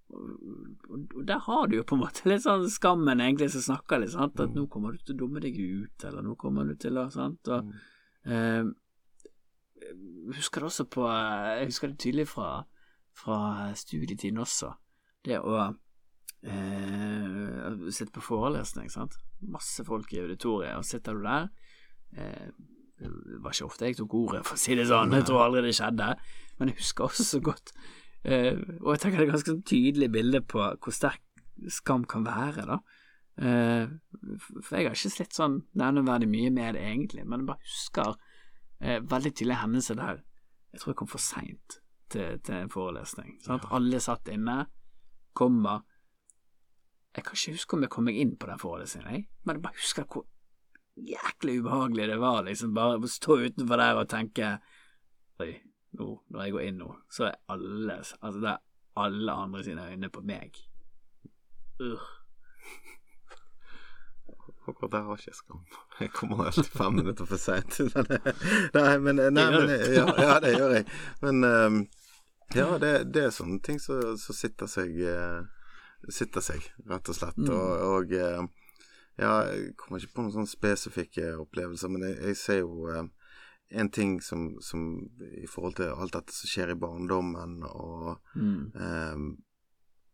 [0.09, 4.13] Og der har du jo på en måte litt sånn skammen egentlig som snakker litt,
[4.13, 6.99] sant, at nå kommer du til å dumme deg ut, eller nå kommer du til
[7.01, 7.73] å Sant, og
[8.23, 8.63] eh,
[9.77, 12.47] jeg husker det også på Jeg husker det tydelig fra,
[13.15, 13.37] fra
[13.77, 14.71] studietiden også.
[15.23, 15.59] Det å
[16.47, 19.19] eh, sitte på forelesning, sant.
[19.43, 21.47] Masse folk i auditoriet, og sitter du der
[22.17, 22.49] eh,
[22.97, 25.67] Det var ikke ofte jeg tok ordet, for å si det sånn, jeg tror aldri
[25.67, 26.13] det skjedde,
[26.57, 27.75] men jeg husker også så godt
[28.23, 31.23] eh, Og jeg tenker det er ganske sånn tydelig bilde på hvor sterk
[31.73, 32.79] skam kan være, da.
[33.37, 33.85] Uh,
[34.65, 38.15] for jeg har ikke slitt sånn nevneverdig mye med det, egentlig, men jeg bare husker
[38.15, 40.23] uh, veldig tydelig hendelse der
[40.71, 41.77] jeg tror jeg kom for seint
[42.11, 43.37] til, til en forelesning.
[43.43, 44.65] Sånn at Alle satt inne,
[45.37, 45.85] kommer
[47.15, 49.79] Jeg kan ikke huske om jeg kom meg inn på den forelesningen, men jeg bare
[49.79, 50.27] husker hvor
[50.97, 52.75] jæklig ubehagelig det var, liksom.
[52.77, 54.51] Bare å stå utenfor der og tenke
[55.41, 55.51] Oi,
[55.91, 58.63] nå, når jeg går inn nå, så er alle Altså, det er
[58.97, 60.57] alle andre sine øyne på meg.
[61.79, 62.05] Urr.
[64.67, 65.61] Akkurat der har ikke jeg skam.
[65.99, 67.77] Jeg kommer alltid fem minutter for seint.
[68.75, 70.87] nei, men, nei, men ja, ja, det gjør jeg.
[71.21, 71.87] Men
[72.55, 75.43] ja, det, det er sånne ting som som sitter seg eh,
[76.13, 77.39] Sitter seg, rett og slett.
[77.41, 77.49] Mm.
[77.51, 78.43] Og, og eh,
[79.17, 83.07] ja, jeg kommer ikke på noen sånne spesifikke opplevelser, men jeg, jeg ser jo eh,
[83.69, 85.09] en ting som, som
[85.41, 88.71] i forhold til alt dette som skjer i barndommen, og Mm.
[88.75, 89.37] Ehm,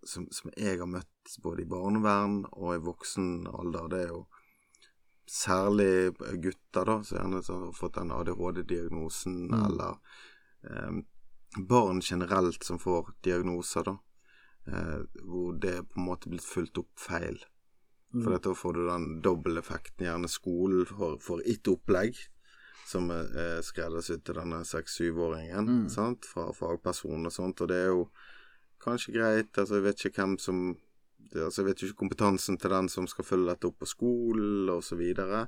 [0.06, 4.26] som, som jeg har møtt både i barnevern og i voksen alder, det er jo
[5.30, 6.12] særlig
[6.43, 9.66] gutter, da, som gjerne har fått den ADHD-diagnosen, Mm.
[9.66, 9.95] eller
[10.70, 11.06] ehm,
[11.70, 13.97] barn generelt som får diagnoser, da,
[14.68, 17.39] eh, hvor det er på en måte blitt fulgt opp feil.
[18.14, 18.24] Mm.
[18.24, 20.06] For da får du den dobbelteffekten.
[20.06, 22.16] Gjerne skolen får, får ett opplegg
[22.86, 25.89] som er er skreddersydd til denne seks-syvåringen, Mm.
[26.26, 28.09] fra fagperson og sånt, og det er jo
[28.82, 29.57] kanskje greit.
[29.57, 30.78] Altså, jeg vet ikke hvem som
[31.36, 34.84] altså, Jeg vet ikke kompetansen til den som skal følge dette opp på skolen, og
[34.84, 35.47] så.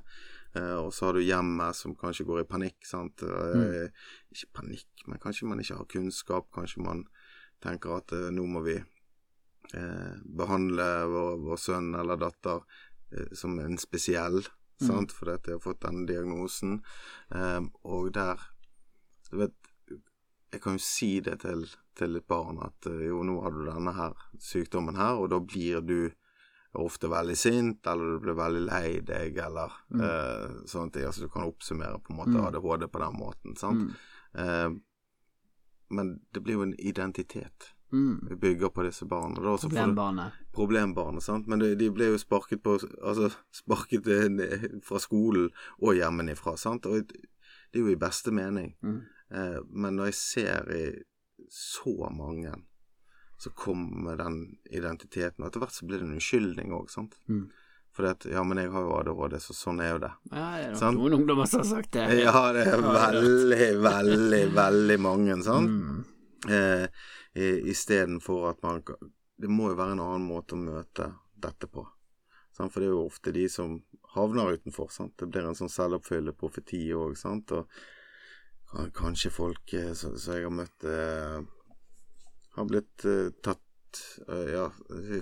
[0.54, 3.22] Eh, og så har du hjemmet som kanskje går i panikk, sant.
[3.22, 3.90] Mm.
[4.32, 6.50] Ikke panikk, men kanskje man ikke har kunnskap.
[6.54, 7.04] Kanskje man
[7.62, 12.62] tenker at eh, nå må vi eh, behandle vår, vår sønn eller datter
[13.12, 14.42] eh, som en spesiell,
[14.80, 14.86] Mm.
[14.86, 16.82] sant, fordi at de har fått denne diagnosen.
[17.30, 18.36] Um, og der
[19.30, 19.54] Du vet,
[20.52, 21.64] jeg kan jo si det til,
[21.98, 25.40] til et barn at eh, jo, nå har du denne her sykdommen her, og da
[25.40, 26.10] blir du
[26.76, 30.00] ofte veldig sint, eller du blir veldig lei deg, eller Mm.
[30.00, 31.06] uh, sånne ting.
[31.08, 32.44] Altså du kan oppsummere på en måte Mm.
[32.46, 33.80] ADHD på den måten, sant.
[33.80, 33.96] Mm.
[34.38, 34.80] Uh,
[35.90, 38.26] men det blir jo en identitet Mm.
[38.28, 39.34] vi bygger på disse barna.
[39.40, 41.20] Da, du- Problembane.
[41.20, 41.46] sant.
[41.46, 43.30] Men de, de ble jo sparket på Altså
[43.62, 44.08] sparket
[44.84, 45.50] fra skolen
[45.82, 46.86] og hjemmefra, sant.
[46.86, 48.74] Og det er jo i beste mening.
[48.82, 49.02] Mm.
[49.30, 50.86] Eh, men når jeg ser i
[51.52, 52.54] så mange
[53.38, 57.18] så kommer den identiteten, og etter hvert så blir det en unnskyldning òg, sant.
[57.28, 57.50] Mm.
[57.96, 60.10] Fordi at ja, men jeg har jo ADHD, så sånn er jo det.
[60.32, 60.98] Ja, det er nok Sant?
[61.00, 62.06] noen ungdommer som har sagt det.
[62.22, 65.68] Ja, det er veldig, veldig, veldig mange, sant.
[65.68, 66.00] Mm.
[66.48, 66.88] eh,
[67.36, 68.82] istedenfor at man
[69.36, 71.82] Det må jo være en annen måte å møte dette på.
[72.56, 72.72] Sant?
[72.72, 73.74] For det er jo ofte de som
[74.14, 74.88] havner utenfor.
[74.88, 75.12] Sant?
[75.20, 77.18] Det blir en sånn selvoppfyllende profeti òg.
[78.76, 81.36] Og kanskje folk eh, som jeg har møtt, eh,
[82.56, 83.62] har blitt eh, tatt
[84.28, 84.64] eh, Ja,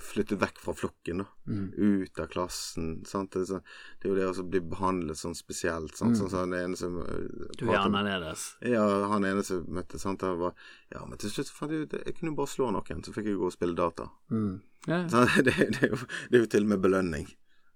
[0.01, 1.27] flyttet vekk fra flokken, da.
[1.47, 1.67] Mm.
[1.77, 2.89] Ut av klassen.
[3.09, 3.33] Sant?
[3.33, 3.61] Det, er så,
[4.03, 5.97] det jo det å bli behandlet sånn spesielt.
[5.99, 6.15] Sant?
[6.15, 6.19] Mm.
[6.21, 8.47] Sånn som den ene som eh, Du er annerledes.
[8.65, 10.57] ja, han ene som møtte, sant, han var
[10.95, 13.41] Ja, men til slutt fant jeg ut Jeg kunne bare slå noen, så fikk jeg
[13.41, 14.11] gå og spille data.
[14.35, 14.59] Mm.
[14.89, 15.01] Ja.
[15.09, 17.31] Så det, det, er jo, det er jo til og med belønning.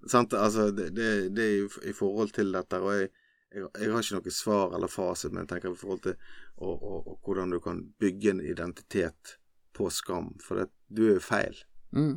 [0.07, 3.11] Sant, altså, det, det, det er jo i forhold til dette, og jeg,
[3.55, 6.15] jeg, jeg har ikke noe svar eller fasit, men jeg tenker i forhold til
[6.59, 9.39] og, og, og hvordan du kan bygge en identitet
[9.79, 11.57] på skam, for at du er jo feil.
[11.97, 12.17] Mm.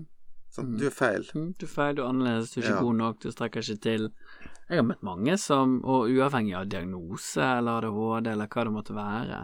[0.51, 0.73] Sant?
[0.79, 1.23] Du er feil.
[1.37, 2.81] Mm, Du er feil, du er annerledes, du er ikke Ja.
[2.83, 4.09] god nok, du strekker ikke til.
[4.71, 8.95] Jeg har møtt mange som, og uavhengig av diagnose eller ADHD eller hva det måtte
[8.95, 9.41] være,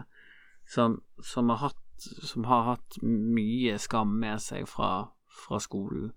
[0.68, 5.08] som, som, har, hatt, som har hatt mye skam med seg fra,
[5.46, 6.12] fra skolen.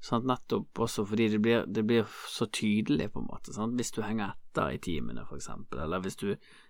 [0.00, 0.28] Sant?
[0.28, 3.52] Nettopp også fordi det blir, det blir så tydelig, på en måte.
[3.56, 3.74] Sant?
[3.80, 6.28] Hvis du henger etter i timene, eksempel, eller hvis du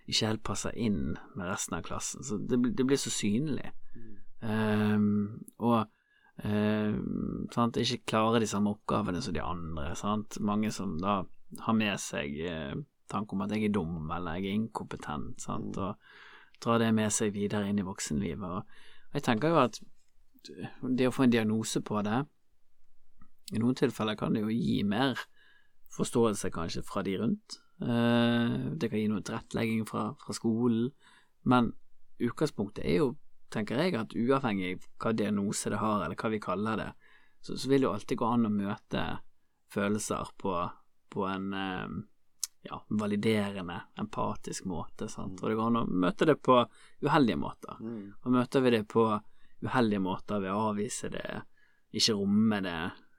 [0.09, 2.23] ikke helt passer inn med resten av klassen.
[2.25, 3.71] Så det, det blir så synlig.
[4.43, 5.89] Ehm, og
[6.45, 7.77] um, sant?
[7.77, 9.91] ikke klare de samme oppgavene som de andre.
[9.99, 10.41] Sant?
[10.41, 11.23] Mange som da
[11.65, 12.75] har med seg uh,
[13.11, 15.79] tanken om at jeg er dum eller jeg er inkompetent, sant?
[15.79, 15.97] og
[16.63, 18.45] drar det med seg videre inn i voksenlivet.
[18.45, 19.81] Og jeg tenker jo at
[20.83, 22.23] det å få en diagnose på det
[23.53, 25.19] I noen tilfeller kan det jo gi mer
[25.97, 27.59] forståelse kanskje fra de rundt.
[27.81, 30.91] Uh, det kan gi noe tilrettelegging fra, fra skolen,
[31.49, 31.73] men
[32.21, 33.09] utgangspunktet er jo,
[33.53, 36.91] tenker jeg, at uavhengig av hva diagnose det har, eller hva vi kaller det,
[37.41, 39.05] så, så vil det jo alltid gå an å møte
[39.73, 40.55] følelser på,
[41.13, 41.99] på en eh,
[42.69, 45.09] ja, validerende, empatisk måte.
[45.09, 45.41] Sant?
[45.43, 46.61] Og det går an å møte det på
[47.05, 47.79] uheldige måter.
[48.25, 49.07] Og møter vi det på
[49.65, 51.27] uheldige måter ved å avvise det,
[51.97, 52.79] ikke romme det,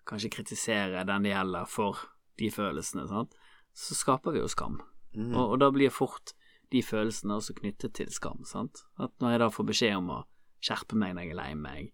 [0.10, 2.06] kanskje kritisere den det gjelder for
[2.40, 3.36] de følelsene, sant?
[3.76, 4.80] så skaper vi jo skam.
[5.14, 5.34] Mm.
[5.34, 6.34] Og, og da blir fort
[6.74, 8.44] de følelsene også knyttet til skam.
[8.46, 8.84] sant?
[9.02, 10.20] At når jeg da får beskjed om å
[10.64, 11.92] skjerpe meg når jeg er lei meg,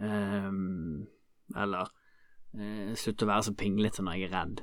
[0.00, 1.06] um,
[1.56, 1.90] eller
[2.56, 4.62] uh, slutte å være så pinglete når jeg er redd,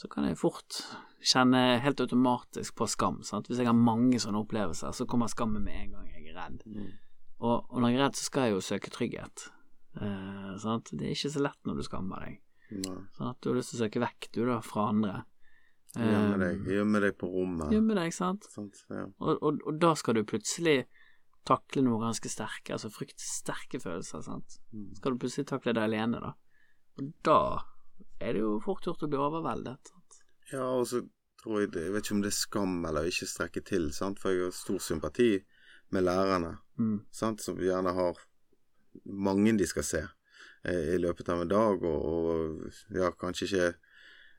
[0.00, 0.82] så kan jeg fort
[1.20, 3.20] kjenne helt automatisk på skam.
[3.26, 3.50] sant?
[3.50, 6.62] Hvis jeg har mange sånne opplevelser, så kommer skammen med en gang jeg er redd.
[6.64, 6.92] Mm.
[7.40, 9.50] Og, og når jeg er redd, så skal jeg jo søke trygghet.
[9.98, 10.92] Uh, sant?
[10.94, 12.40] Det er ikke så lett når du skammer deg.
[12.70, 12.96] Nei.
[13.16, 15.14] Sånn at du har lyst til å søke vekk, du, da, fra andre.
[15.96, 17.72] Gjemme Eh, deg, gjemme deg på rommet.
[17.74, 18.44] Gjemme deg, sant.
[18.52, 18.84] Sant?
[18.90, 19.06] Ja.
[19.18, 20.84] Og, og, og da skal du plutselig
[21.48, 24.58] takle noe ganske sterke, altså fryktsterke følelser, sant.
[24.72, 24.90] Mm.
[24.98, 26.34] Skal du plutselig takle det alene, da.
[27.00, 27.38] Og da
[28.20, 29.90] er det jo fort gjort å bli overveldet.
[29.90, 30.20] Sant?
[30.52, 31.00] Ja, og så
[31.40, 34.18] tror jeg det, Jeg vet ikke om det er skam eller ikke strekke til, sant?
[34.20, 35.32] for jeg har stor sympati
[35.90, 37.00] med lærerne, Mm.
[37.10, 37.40] sant?
[37.42, 38.16] som gjerne har
[39.04, 40.00] mange de skal se
[40.64, 43.70] eh, i løpet av en dag, og, og ja, kanskje ikke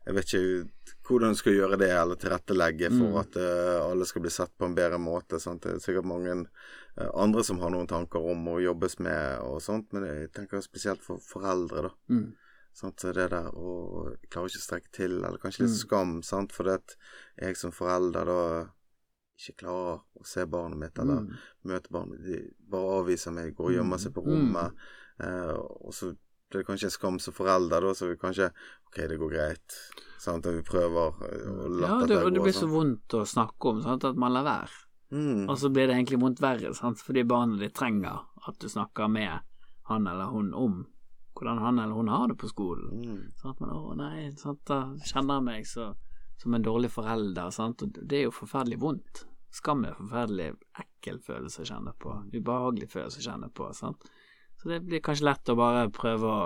[0.05, 0.69] Jeg vet ikke
[1.05, 3.17] hvordan du skal gjøre det, eller tilrettelegge for Mm.
[3.21, 5.39] at uh, alle skal bli sett på en bedre måte.
[5.39, 5.61] Sant?
[5.61, 6.47] Det er sikkert mange
[6.97, 10.61] uh, andre som har noen tanker om å jobbes med og sånt, men jeg tenker
[10.61, 11.91] spesielt for foreldre, da.
[12.09, 12.33] Mm.
[12.73, 12.99] Sant?
[13.03, 15.81] Så det der å jeg klarer ikke å strekke til, eller kanskje litt Mm.
[15.85, 16.51] skam, sant?
[16.51, 16.95] fordi at
[17.37, 18.41] jeg som forelder da
[19.37, 21.37] ikke klarer å se barnet mitt, eller Mm.
[21.65, 22.25] møte barnet mitt.
[22.25, 24.31] De bare avviser meg, går og gjemmer seg på Mm.
[24.31, 24.73] rommet.
[25.19, 25.53] Eh,
[25.85, 26.15] og så
[26.51, 28.51] blir er kanskje en skam som forelder, da, så vi kanskje
[28.89, 29.77] OK, det går greit.
[30.21, 30.45] Sant?
[30.45, 33.73] Og vi prøver eh, å la Ja, det, og det blir så vondt å snakke
[33.73, 34.81] om, sant, at man lar være.
[35.11, 35.47] Mm.
[35.49, 39.11] Og så blir det egentlig vondt verre, sant, fordi barnet ditt trenger at du snakker
[39.11, 39.41] med
[39.91, 40.83] han eller hun om
[41.35, 43.01] hvordan han eller hun har det på skolen.
[43.01, 43.49] Mm.
[43.49, 44.61] at man, å nei, sant?
[44.67, 45.91] da kjenner jeg meg så,
[46.41, 47.49] som en dårlig forelder.
[47.55, 47.81] Sant?
[47.81, 49.25] Og det er jo forferdelig vondt.
[49.51, 52.13] Skam er forferdelig ekkel følelse å kjenne på.
[52.35, 53.71] Ubehagelig følelse å kjenne på.
[53.75, 54.05] Sant?
[54.61, 56.41] Så det blir kanskje lett å bare prøve å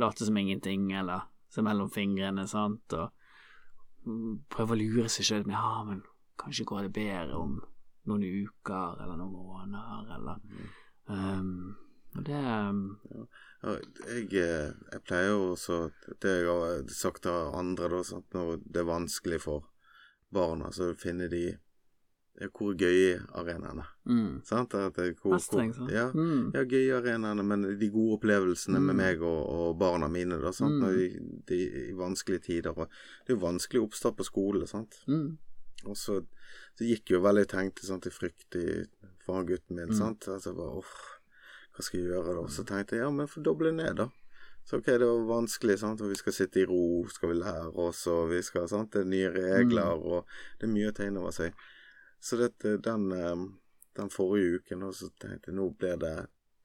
[0.00, 5.56] late som ingenting, eller se mellom fingrene, sant, og prøve å lure seg sjøl med
[5.56, 6.02] ja, men
[6.40, 7.58] kanskje går det bedre om
[8.08, 10.44] noen uker eller noen måneder, eller
[11.08, 11.76] um,
[12.16, 12.84] og det um,
[13.60, 13.74] Ja,
[14.08, 15.76] jeg, eh, jeg pleier jo også
[16.22, 18.26] Det jeg har sagt til andre, da, sant?
[18.34, 19.68] når det er vanskelig for
[20.32, 21.44] barna, så finner de
[22.48, 23.84] hvor gøy arenaene.
[24.06, 24.74] mm, Sant?
[24.74, 25.90] At hvor, Mestring, sant.
[25.92, 26.52] ja, Mm.
[26.54, 28.96] ja, gøy arenaene, men de gode opplevelsene med Mm.
[28.96, 30.72] meg og, og barna mine, da, sant?
[30.72, 30.80] Mm.
[30.80, 32.70] Når de, de, i vanskelige tider.
[32.78, 32.88] Og
[33.26, 34.96] det er jo vanskelig oppstart på skole, sant.
[35.06, 35.36] Mm.
[35.86, 36.24] Og så,
[36.76, 38.86] så gikk jo veldig tenkt sant, i frykt i,
[39.24, 39.96] for han gutten min, Mm.
[39.98, 40.28] sant.
[40.28, 40.94] Altså bare åh,
[41.76, 42.46] hva skal jeg gjøre da?
[42.48, 44.08] Så tenkte jeg ja, men få doble ned, da.
[44.66, 47.72] Så ok, det var vanskelig, sant, og vi skal sitte i ro, skal vi lære
[47.80, 50.04] oss, og vi skal, sant, det er nye regler, Mm.
[50.04, 50.26] og
[50.60, 51.52] det er mye å ta inn over seg.
[52.20, 53.46] Så dette, den, eh,
[53.96, 56.14] den forrige uken, da, så tenkte jeg nå blir det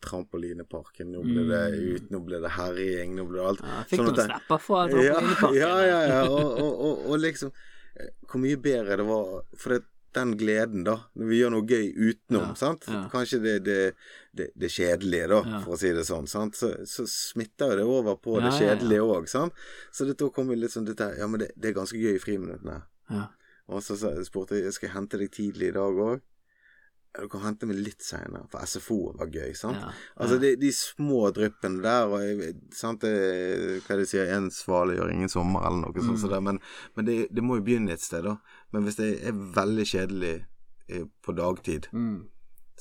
[0.05, 1.95] trampolineparken, nå blir det Mm.
[1.95, 3.61] ut, nå blir det herjing, nå blir det alt.
[3.63, 5.55] Ja, fikk Sånn noen snapper fra Ja, trampolineparken.
[5.55, 6.21] ja, ja, ja.
[6.29, 7.51] Og, og, og, og liksom
[7.95, 9.83] eh, Hvor mye bedre det var For det,
[10.15, 13.01] den gleden, da, når vi gjør noe gøy utenom, Ja, sant ja.
[13.11, 13.79] Kanskje det, det,
[14.33, 15.59] det, det kjedelige, da, Ja.
[15.65, 16.55] for å si det sånn, sant?
[16.55, 19.53] Så, så smitter jo det over på det kjedelige òg, sant?
[19.91, 22.19] Så det, da kommer litt sånn dette Ja, men det, det er ganske gøy i
[22.23, 22.83] friminuttene.
[23.09, 23.27] Ja.
[23.69, 23.95] Og så
[24.27, 26.21] spurte jeg skal jeg hente deg tidlig i dag òg.
[27.15, 29.79] Du kan hente meg litt seinere, for SFO var gøy, sant?
[29.79, 29.93] Ja.
[30.19, 34.97] Altså de, de små dryppene der, og jeg, sant, det, hva de sier, en svale
[34.97, 36.17] gjør ingen sommer, eller noe sånt.
[36.17, 36.21] Mm.
[36.25, 36.59] så der, men
[36.97, 38.35] men det, det må jo begynne et sted, da.
[38.75, 40.33] Men hvis det er veldig kjedelig
[40.91, 42.25] eh, på dagtid, Mm.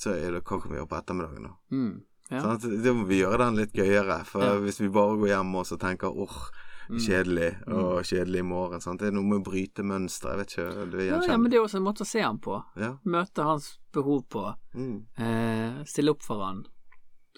[0.03, 1.55] så er det hva kan vi gjøre på ettermiddagen, da?
[1.71, 1.95] Mm.
[2.35, 2.41] Ja.
[2.43, 2.67] Sant?
[2.83, 4.19] Da må vi gjøre den litt gøyere.
[4.27, 4.59] For Ja.
[4.67, 6.64] hvis vi bare går hjem og så tenker åh, Mm.
[6.89, 9.01] Kjedelig, og kjedelig i morgen, sant?
[9.01, 11.59] det er noe med å bryte mønster, jeg vet ikke, det Ja, ja, men det
[11.59, 12.59] er også en måte å se han på.
[12.81, 12.95] Ja.
[13.05, 14.45] Møte hans behov på.
[14.75, 14.97] Mm.
[15.17, 16.65] Eh, stille opp for han.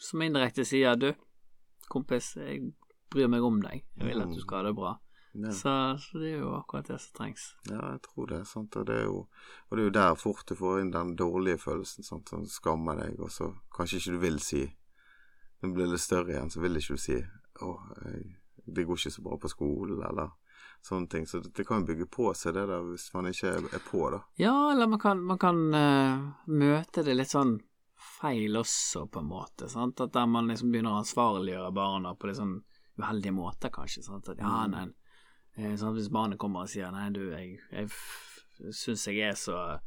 [0.02, 1.10] Som indirekte sier du,
[1.92, 2.72] kompis, jeg
[3.12, 3.84] bryr meg om deg.
[3.96, 4.96] Jeg vil at du skal ha det bra.
[5.36, 5.52] Ja.
[5.52, 7.50] Så, så det er jo akkurat det som trengs.
[7.68, 8.40] Ja, jeg tror det.
[8.48, 8.76] Sant?
[8.76, 9.26] Og, det er jo,
[9.68, 12.06] og det er jo der fort du får inn den dårlige følelsen.
[12.06, 12.32] Sant?
[12.32, 14.64] Som skammer deg, og så kanskje ikke du vil si
[15.60, 17.68] Når du blir litt større igjen, så vil ikke du si 'Å,
[18.04, 18.24] jeg,
[18.66, 20.34] det går ikke så bra på skolen', eller
[20.82, 21.26] sånne ting.
[21.26, 24.20] Så det, kan bygge på seg, det der, hvis man ikke er, på, da.
[24.40, 27.58] Ja, eller man kan, man kan uh, møte det litt sånn
[28.20, 29.68] feil også, på en måte.
[29.72, 30.00] Sant?
[30.00, 32.58] At der man liksom begynner å ansvarliggjøre barna på litt sånn
[33.00, 34.04] uheldige måter, kanskje.
[34.06, 34.28] Sant?
[34.32, 34.86] At, ja, nei,
[35.80, 35.96] sånn?
[35.96, 39.78] Hvis barnet kommer og sier 'nei, du, jeg, jeg syns jeg er så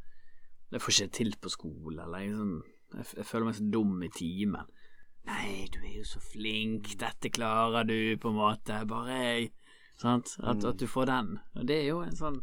[0.70, 2.58] Jeg får ikke til på skolen', eller jeg, sånn,
[2.94, 4.68] jeg, jeg føler meg så dum i timen.
[5.28, 8.78] Nei, du er jo så flink, dette klarer du, på en måte.
[8.88, 9.50] Bare jeg
[10.00, 10.38] Sant?
[10.40, 11.34] At, at du får den.
[11.60, 12.40] Og det er jo en sånn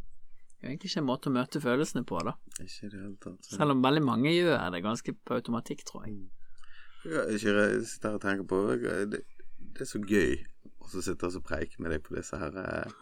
[0.58, 2.32] det er egentlig ikke en måte å møte følelsene på, da.
[2.58, 3.46] Ikke i det hele tatt.
[3.46, 3.60] Så.
[3.60, 6.16] Selv om veldig mange gjør det ganske på automatikk, tror jeg.
[7.06, 9.20] Ja, ikke jeg sitter her og tenker på det,
[9.78, 10.38] det er så gøy
[10.88, 12.94] å så sitte og så preike med deg på disse her eh,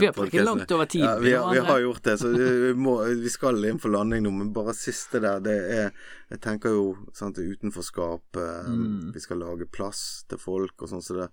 [0.00, 1.04] Vi har preket langt over tid.
[1.04, 4.24] Ja, vi, har, vi har gjort det, så vi, må, vi skal inn for landing
[4.26, 4.32] nå.
[4.40, 5.92] Men bare siste der, det er
[6.32, 8.40] Jeg tenker jo sant, det utenforskap.
[8.42, 9.12] Eh, Mm.
[9.14, 11.28] Vi skal lage plass til folk og sånn som det.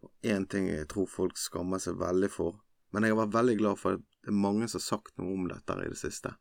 [0.00, 2.56] Og én ting jeg tror folk skammer seg veldig for,
[2.90, 5.34] men jeg har vært veldig glad for at det er mange som har sagt noe
[5.36, 6.32] om dette i det siste.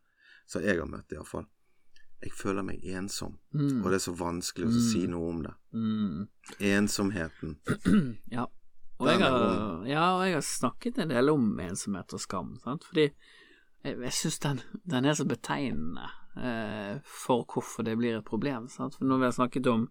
[0.50, 1.46] Så jeg har møtt, iallfall.
[2.22, 3.84] Jeg føler meg ensom, Mm.
[3.84, 5.54] og det er så vanskelig å si noe om det.
[5.74, 6.28] Mm.
[6.60, 7.58] Ensomheten.
[8.32, 8.46] Ja.
[9.00, 12.84] Og jeg, har, ja, og jeg har snakket en del om ensomhet og skam, sant?
[12.84, 13.06] fordi
[13.86, 14.60] jeg, jeg syns den,
[14.92, 18.68] den er så betegnende eh, for hvorfor det blir et problem.
[18.68, 18.98] Sant?
[19.00, 19.88] For når vi har snakket om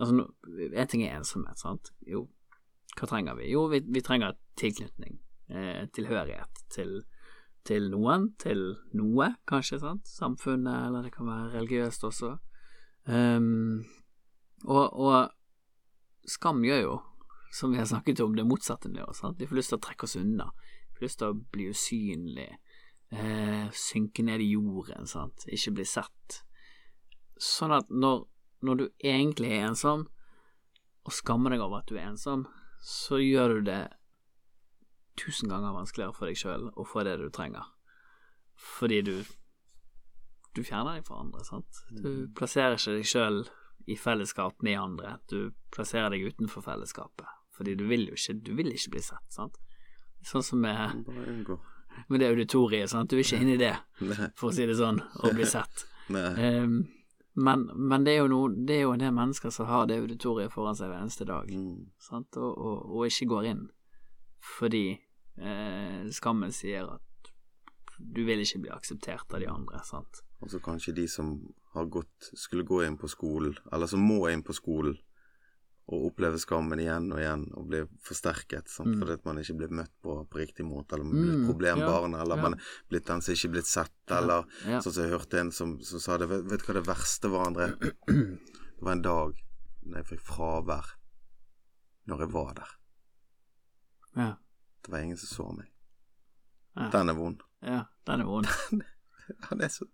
[0.00, 0.24] Altså,
[0.72, 1.90] én ting er ensomhet, sant.
[2.08, 2.22] Jo,
[2.96, 3.50] hva trenger vi?
[3.52, 5.18] Jo, vi, vi trenger tilknytning,
[5.52, 7.02] eh, tilhørighet til,
[7.66, 8.64] til noen, til
[8.98, 10.08] noe, kanskje, sant.
[10.08, 12.34] Samfunnet, eller det kan være religiøst også.
[13.06, 13.82] Um,
[14.64, 16.98] og, og skam gjør jo,
[17.52, 19.04] som vi har snakket om, det motsatte med.
[19.18, 19.40] Sant?
[19.40, 20.48] Vi får lyst til å trekke oss unna.
[20.88, 22.48] Vi får lyst til å bli usynlig,
[23.12, 25.46] eh, synke ned i jorden, sant?
[25.46, 26.42] ikke bli sett.
[27.42, 28.24] Sånn at når,
[28.62, 30.06] når du egentlig er ensom,
[31.02, 32.46] og skammer deg over at du er ensom,
[32.82, 33.82] så gjør du det
[35.20, 37.66] tusen ganger vanskeligere for deg sjøl å få det du trenger.
[38.56, 39.14] Fordi du
[40.52, 41.78] du fjerner deg fra andre, sant.
[42.04, 43.38] Du plasserer ikke deg sjøl
[43.88, 45.14] i fellesskap med andre.
[45.30, 47.24] Du plasserer deg utenfor fellesskapet,
[47.56, 49.56] fordi du vil jo ikke, du vil ikke bli sett, sant.
[50.28, 51.06] Sånn som med,
[52.12, 53.08] med det auditoriet, sant.
[53.10, 53.72] Du vil ikke inn i det,
[54.36, 55.86] for å si det sånn, og bli sett.
[56.36, 56.76] Ehm,
[57.40, 60.52] men, men det er noe, det er jo en del mennesker som har det auditoriet
[60.52, 61.86] foran seg hver eneste dag, Mm.
[61.98, 63.70] sant, og, og, og ikke går inn
[64.42, 64.84] fordi
[65.38, 67.32] eh, skammen sier at
[68.02, 70.22] du vil ikke bli akseptert av de andre, sant.
[70.42, 71.36] Altså kanskje de som
[71.76, 74.96] har gått, skulle gå inn på skolen, eller som må inn på skolen,
[75.92, 78.92] og oppleve skammen igjen og igjen, og bli forsterket, sant?
[78.94, 78.98] Mm.
[79.02, 82.12] fordi at man ikke blir møtt på, på riktig måte, eller man blir Mm, problembarn,
[82.16, 82.42] ja, eller ja.
[82.42, 84.80] man er blitt den som ikke er blitt sett, eller Ja.
[84.80, 87.30] sånn som jeg hørte en som, som sa det, vet, vet du hva det verste
[87.30, 87.70] var, André?
[88.82, 89.34] Det var en dag
[89.86, 90.86] når jeg fikk fravær,
[92.10, 92.70] når jeg var der.
[94.16, 94.34] Ja.
[94.82, 95.68] Det var ingen som så meg.
[96.76, 96.88] Ja.
[96.92, 97.42] Den er vond.
[97.62, 98.46] Ja, den er vond.
[99.48, 99.86] Han er så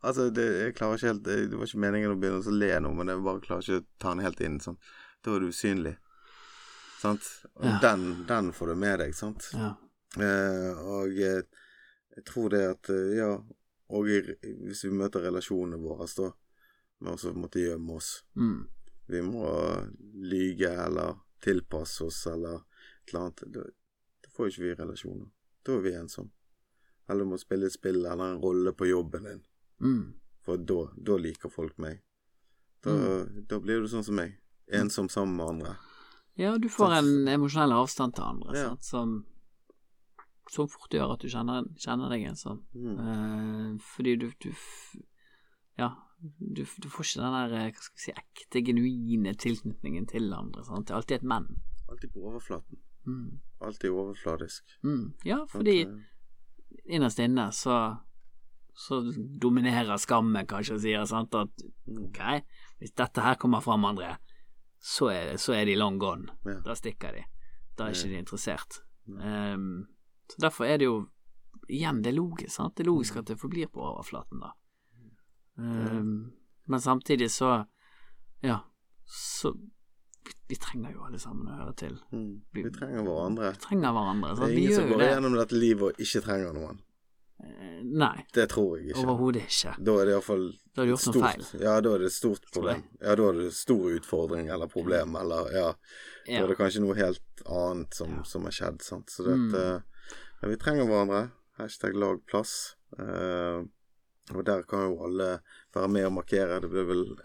[0.00, 2.92] Altså, det, jeg klarer ikke helt Det var ikke meningen å begynne å le nå,
[2.94, 4.60] men jeg bare klarer ikke å ta den helt inn.
[4.62, 4.78] Sånn.
[5.24, 5.96] Da er du usynlig.
[7.02, 7.26] Sant?
[7.58, 7.78] Og Ja.
[7.82, 9.48] den, den får du med deg, sant?
[9.54, 9.72] Ja.
[10.18, 11.44] Eh, og jeg,
[12.16, 13.32] jeg tror det at eh, Ja,
[13.90, 14.20] og i,
[14.68, 16.30] hvis vi møter relasjonene våre, da,
[17.02, 18.66] med også å måtte gjemme oss Mm.
[19.08, 19.48] Vi må
[20.28, 22.60] lyge eller tilpasse oss eller
[23.12, 23.42] eller annet.
[23.54, 23.62] Da,
[24.24, 25.28] da får ikke vi relasjoner.
[25.66, 26.30] Da er vi ensomme.
[27.08, 29.42] Eller du må spille et spill eller en rolle på jobben din.
[29.80, 30.02] Mm.
[30.44, 32.02] For da, da liker folk meg.
[32.84, 32.92] Da,
[33.48, 34.36] da blir du sånn som meg.
[34.68, 35.76] Ensom sammen med andre.
[36.38, 37.08] Ja, du får sånn.
[37.24, 38.66] en emosjonell avstand til andre, Ja.
[38.68, 39.14] sant, som,
[40.52, 42.60] som fort gjør at du kjenner, kjenner deg ensom.
[42.76, 42.98] Mm.
[43.02, 44.52] Eh, fordi du, du
[45.78, 45.88] Ja,
[46.20, 50.30] du, du får ikke den der eh, hva skal vi si, ekte, genuine tilknytningen til
[50.36, 50.62] andre.
[50.68, 50.86] Sant?
[50.88, 51.48] Det er alltid et men.
[51.88, 52.78] Alltid på overflaten.
[53.08, 53.38] Mm.
[53.64, 54.76] Alltid overfladisk.
[54.86, 55.06] Mm.
[55.26, 56.04] Ja, fordi okay.
[56.84, 57.78] innerst inne så
[58.78, 59.00] så
[59.42, 61.96] dominerer skammen kanskje og sier sant, at mm.
[62.04, 62.20] ok,
[62.78, 64.12] hvis dette her kommer fram, André,
[64.78, 66.30] så er, så er de long gone.
[66.46, 66.60] Ja.
[66.62, 67.24] Da stikker de.
[67.74, 68.78] Da er ikke de interessert.
[69.18, 69.88] Ehm,
[70.30, 71.06] så derfor er det jo
[71.68, 72.76] Igjen, det er logisk, sant.
[72.78, 74.54] Det er logisk at det forblir på overflaten, da.
[75.60, 76.30] Ehm,
[76.64, 77.66] men samtidig så
[78.40, 78.60] Ja,
[79.04, 79.52] så
[80.48, 81.98] vi, vi trenger jo alle sammen å høre til.
[82.12, 82.40] Mm.
[82.54, 83.52] Vi trenger hverandre.
[83.52, 84.34] Vi trenger hverandre.
[84.36, 85.08] Det er ingen som går det.
[85.14, 86.78] gjennom dette livet og ikke trenger noen.
[87.38, 89.04] Eh, Nei, Det tror jeg ikke.
[89.06, 89.74] overhodet ikke.
[89.84, 91.44] Da er det iallfall Da har du gjort noe feil.
[91.62, 92.82] Ja, da er det et stort problem.
[93.00, 95.68] Ja, da er det stor utfordring eller problem, eller ja.
[96.26, 96.42] Da Ja.
[96.44, 99.06] er det kanskje noe helt annet som, som har skjedd, sant.
[99.10, 99.50] Så Mm.
[99.52, 99.82] dette
[100.42, 101.30] ja, Vi trenger hverandre.
[101.58, 102.74] Hashtag lag plass.
[102.98, 103.64] Uh,
[104.34, 105.40] og der kan jo alle
[105.74, 106.60] være med og markere.
[106.60, 107.16] Det blir vel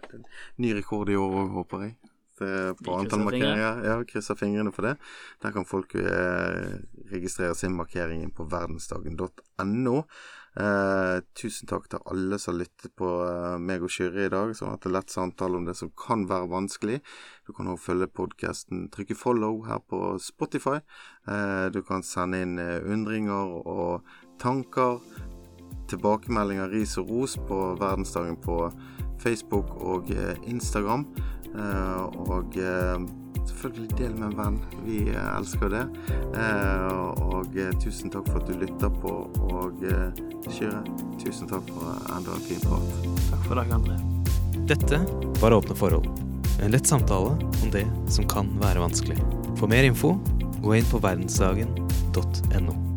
[0.57, 1.97] ny rekord i år òg, håper jeg.
[2.39, 3.83] Det, på antall markeringer.
[3.85, 4.95] Ja, krysser fingrene for det.
[5.43, 6.79] Der kan folk eh,
[7.11, 9.99] registrere sin markering på verdensdagen.no.
[10.53, 14.75] Eh, tusen takk til alle som lyttet på eh, meg og Kyrre i dag, sånn
[14.75, 16.99] at det er lett samtale om det som kan være vanskelig.
[17.47, 20.77] Du kan også følge podkasten, trykke follow her på Spotify.
[21.25, 25.01] Eh, du kan sende inn eh, undringer og tanker,
[25.89, 28.67] tilbakemeldinger, ris og ros på verdensdagen på
[29.23, 31.07] Facebook og eh, Instagram.
[31.53, 33.05] Eh, og eh,
[33.49, 34.59] selvfølgelig del med en venn.
[34.85, 35.83] Vi eh, elsker det.
[36.39, 36.87] Eh,
[37.23, 39.15] og tusen takk for at du lytter på.
[39.49, 40.13] Og kjører
[40.49, 40.83] Kyrre,
[41.21, 43.09] tusen takk for enda en fin prat.
[43.29, 43.99] Takk for deg, André.
[44.69, 45.01] Dette
[45.41, 46.07] var Åpne forhold.
[46.63, 49.19] En lett samtale om det som kan være vanskelig.
[49.59, 50.15] For mer info,
[50.63, 52.92] gå inn på verdensdagen.no.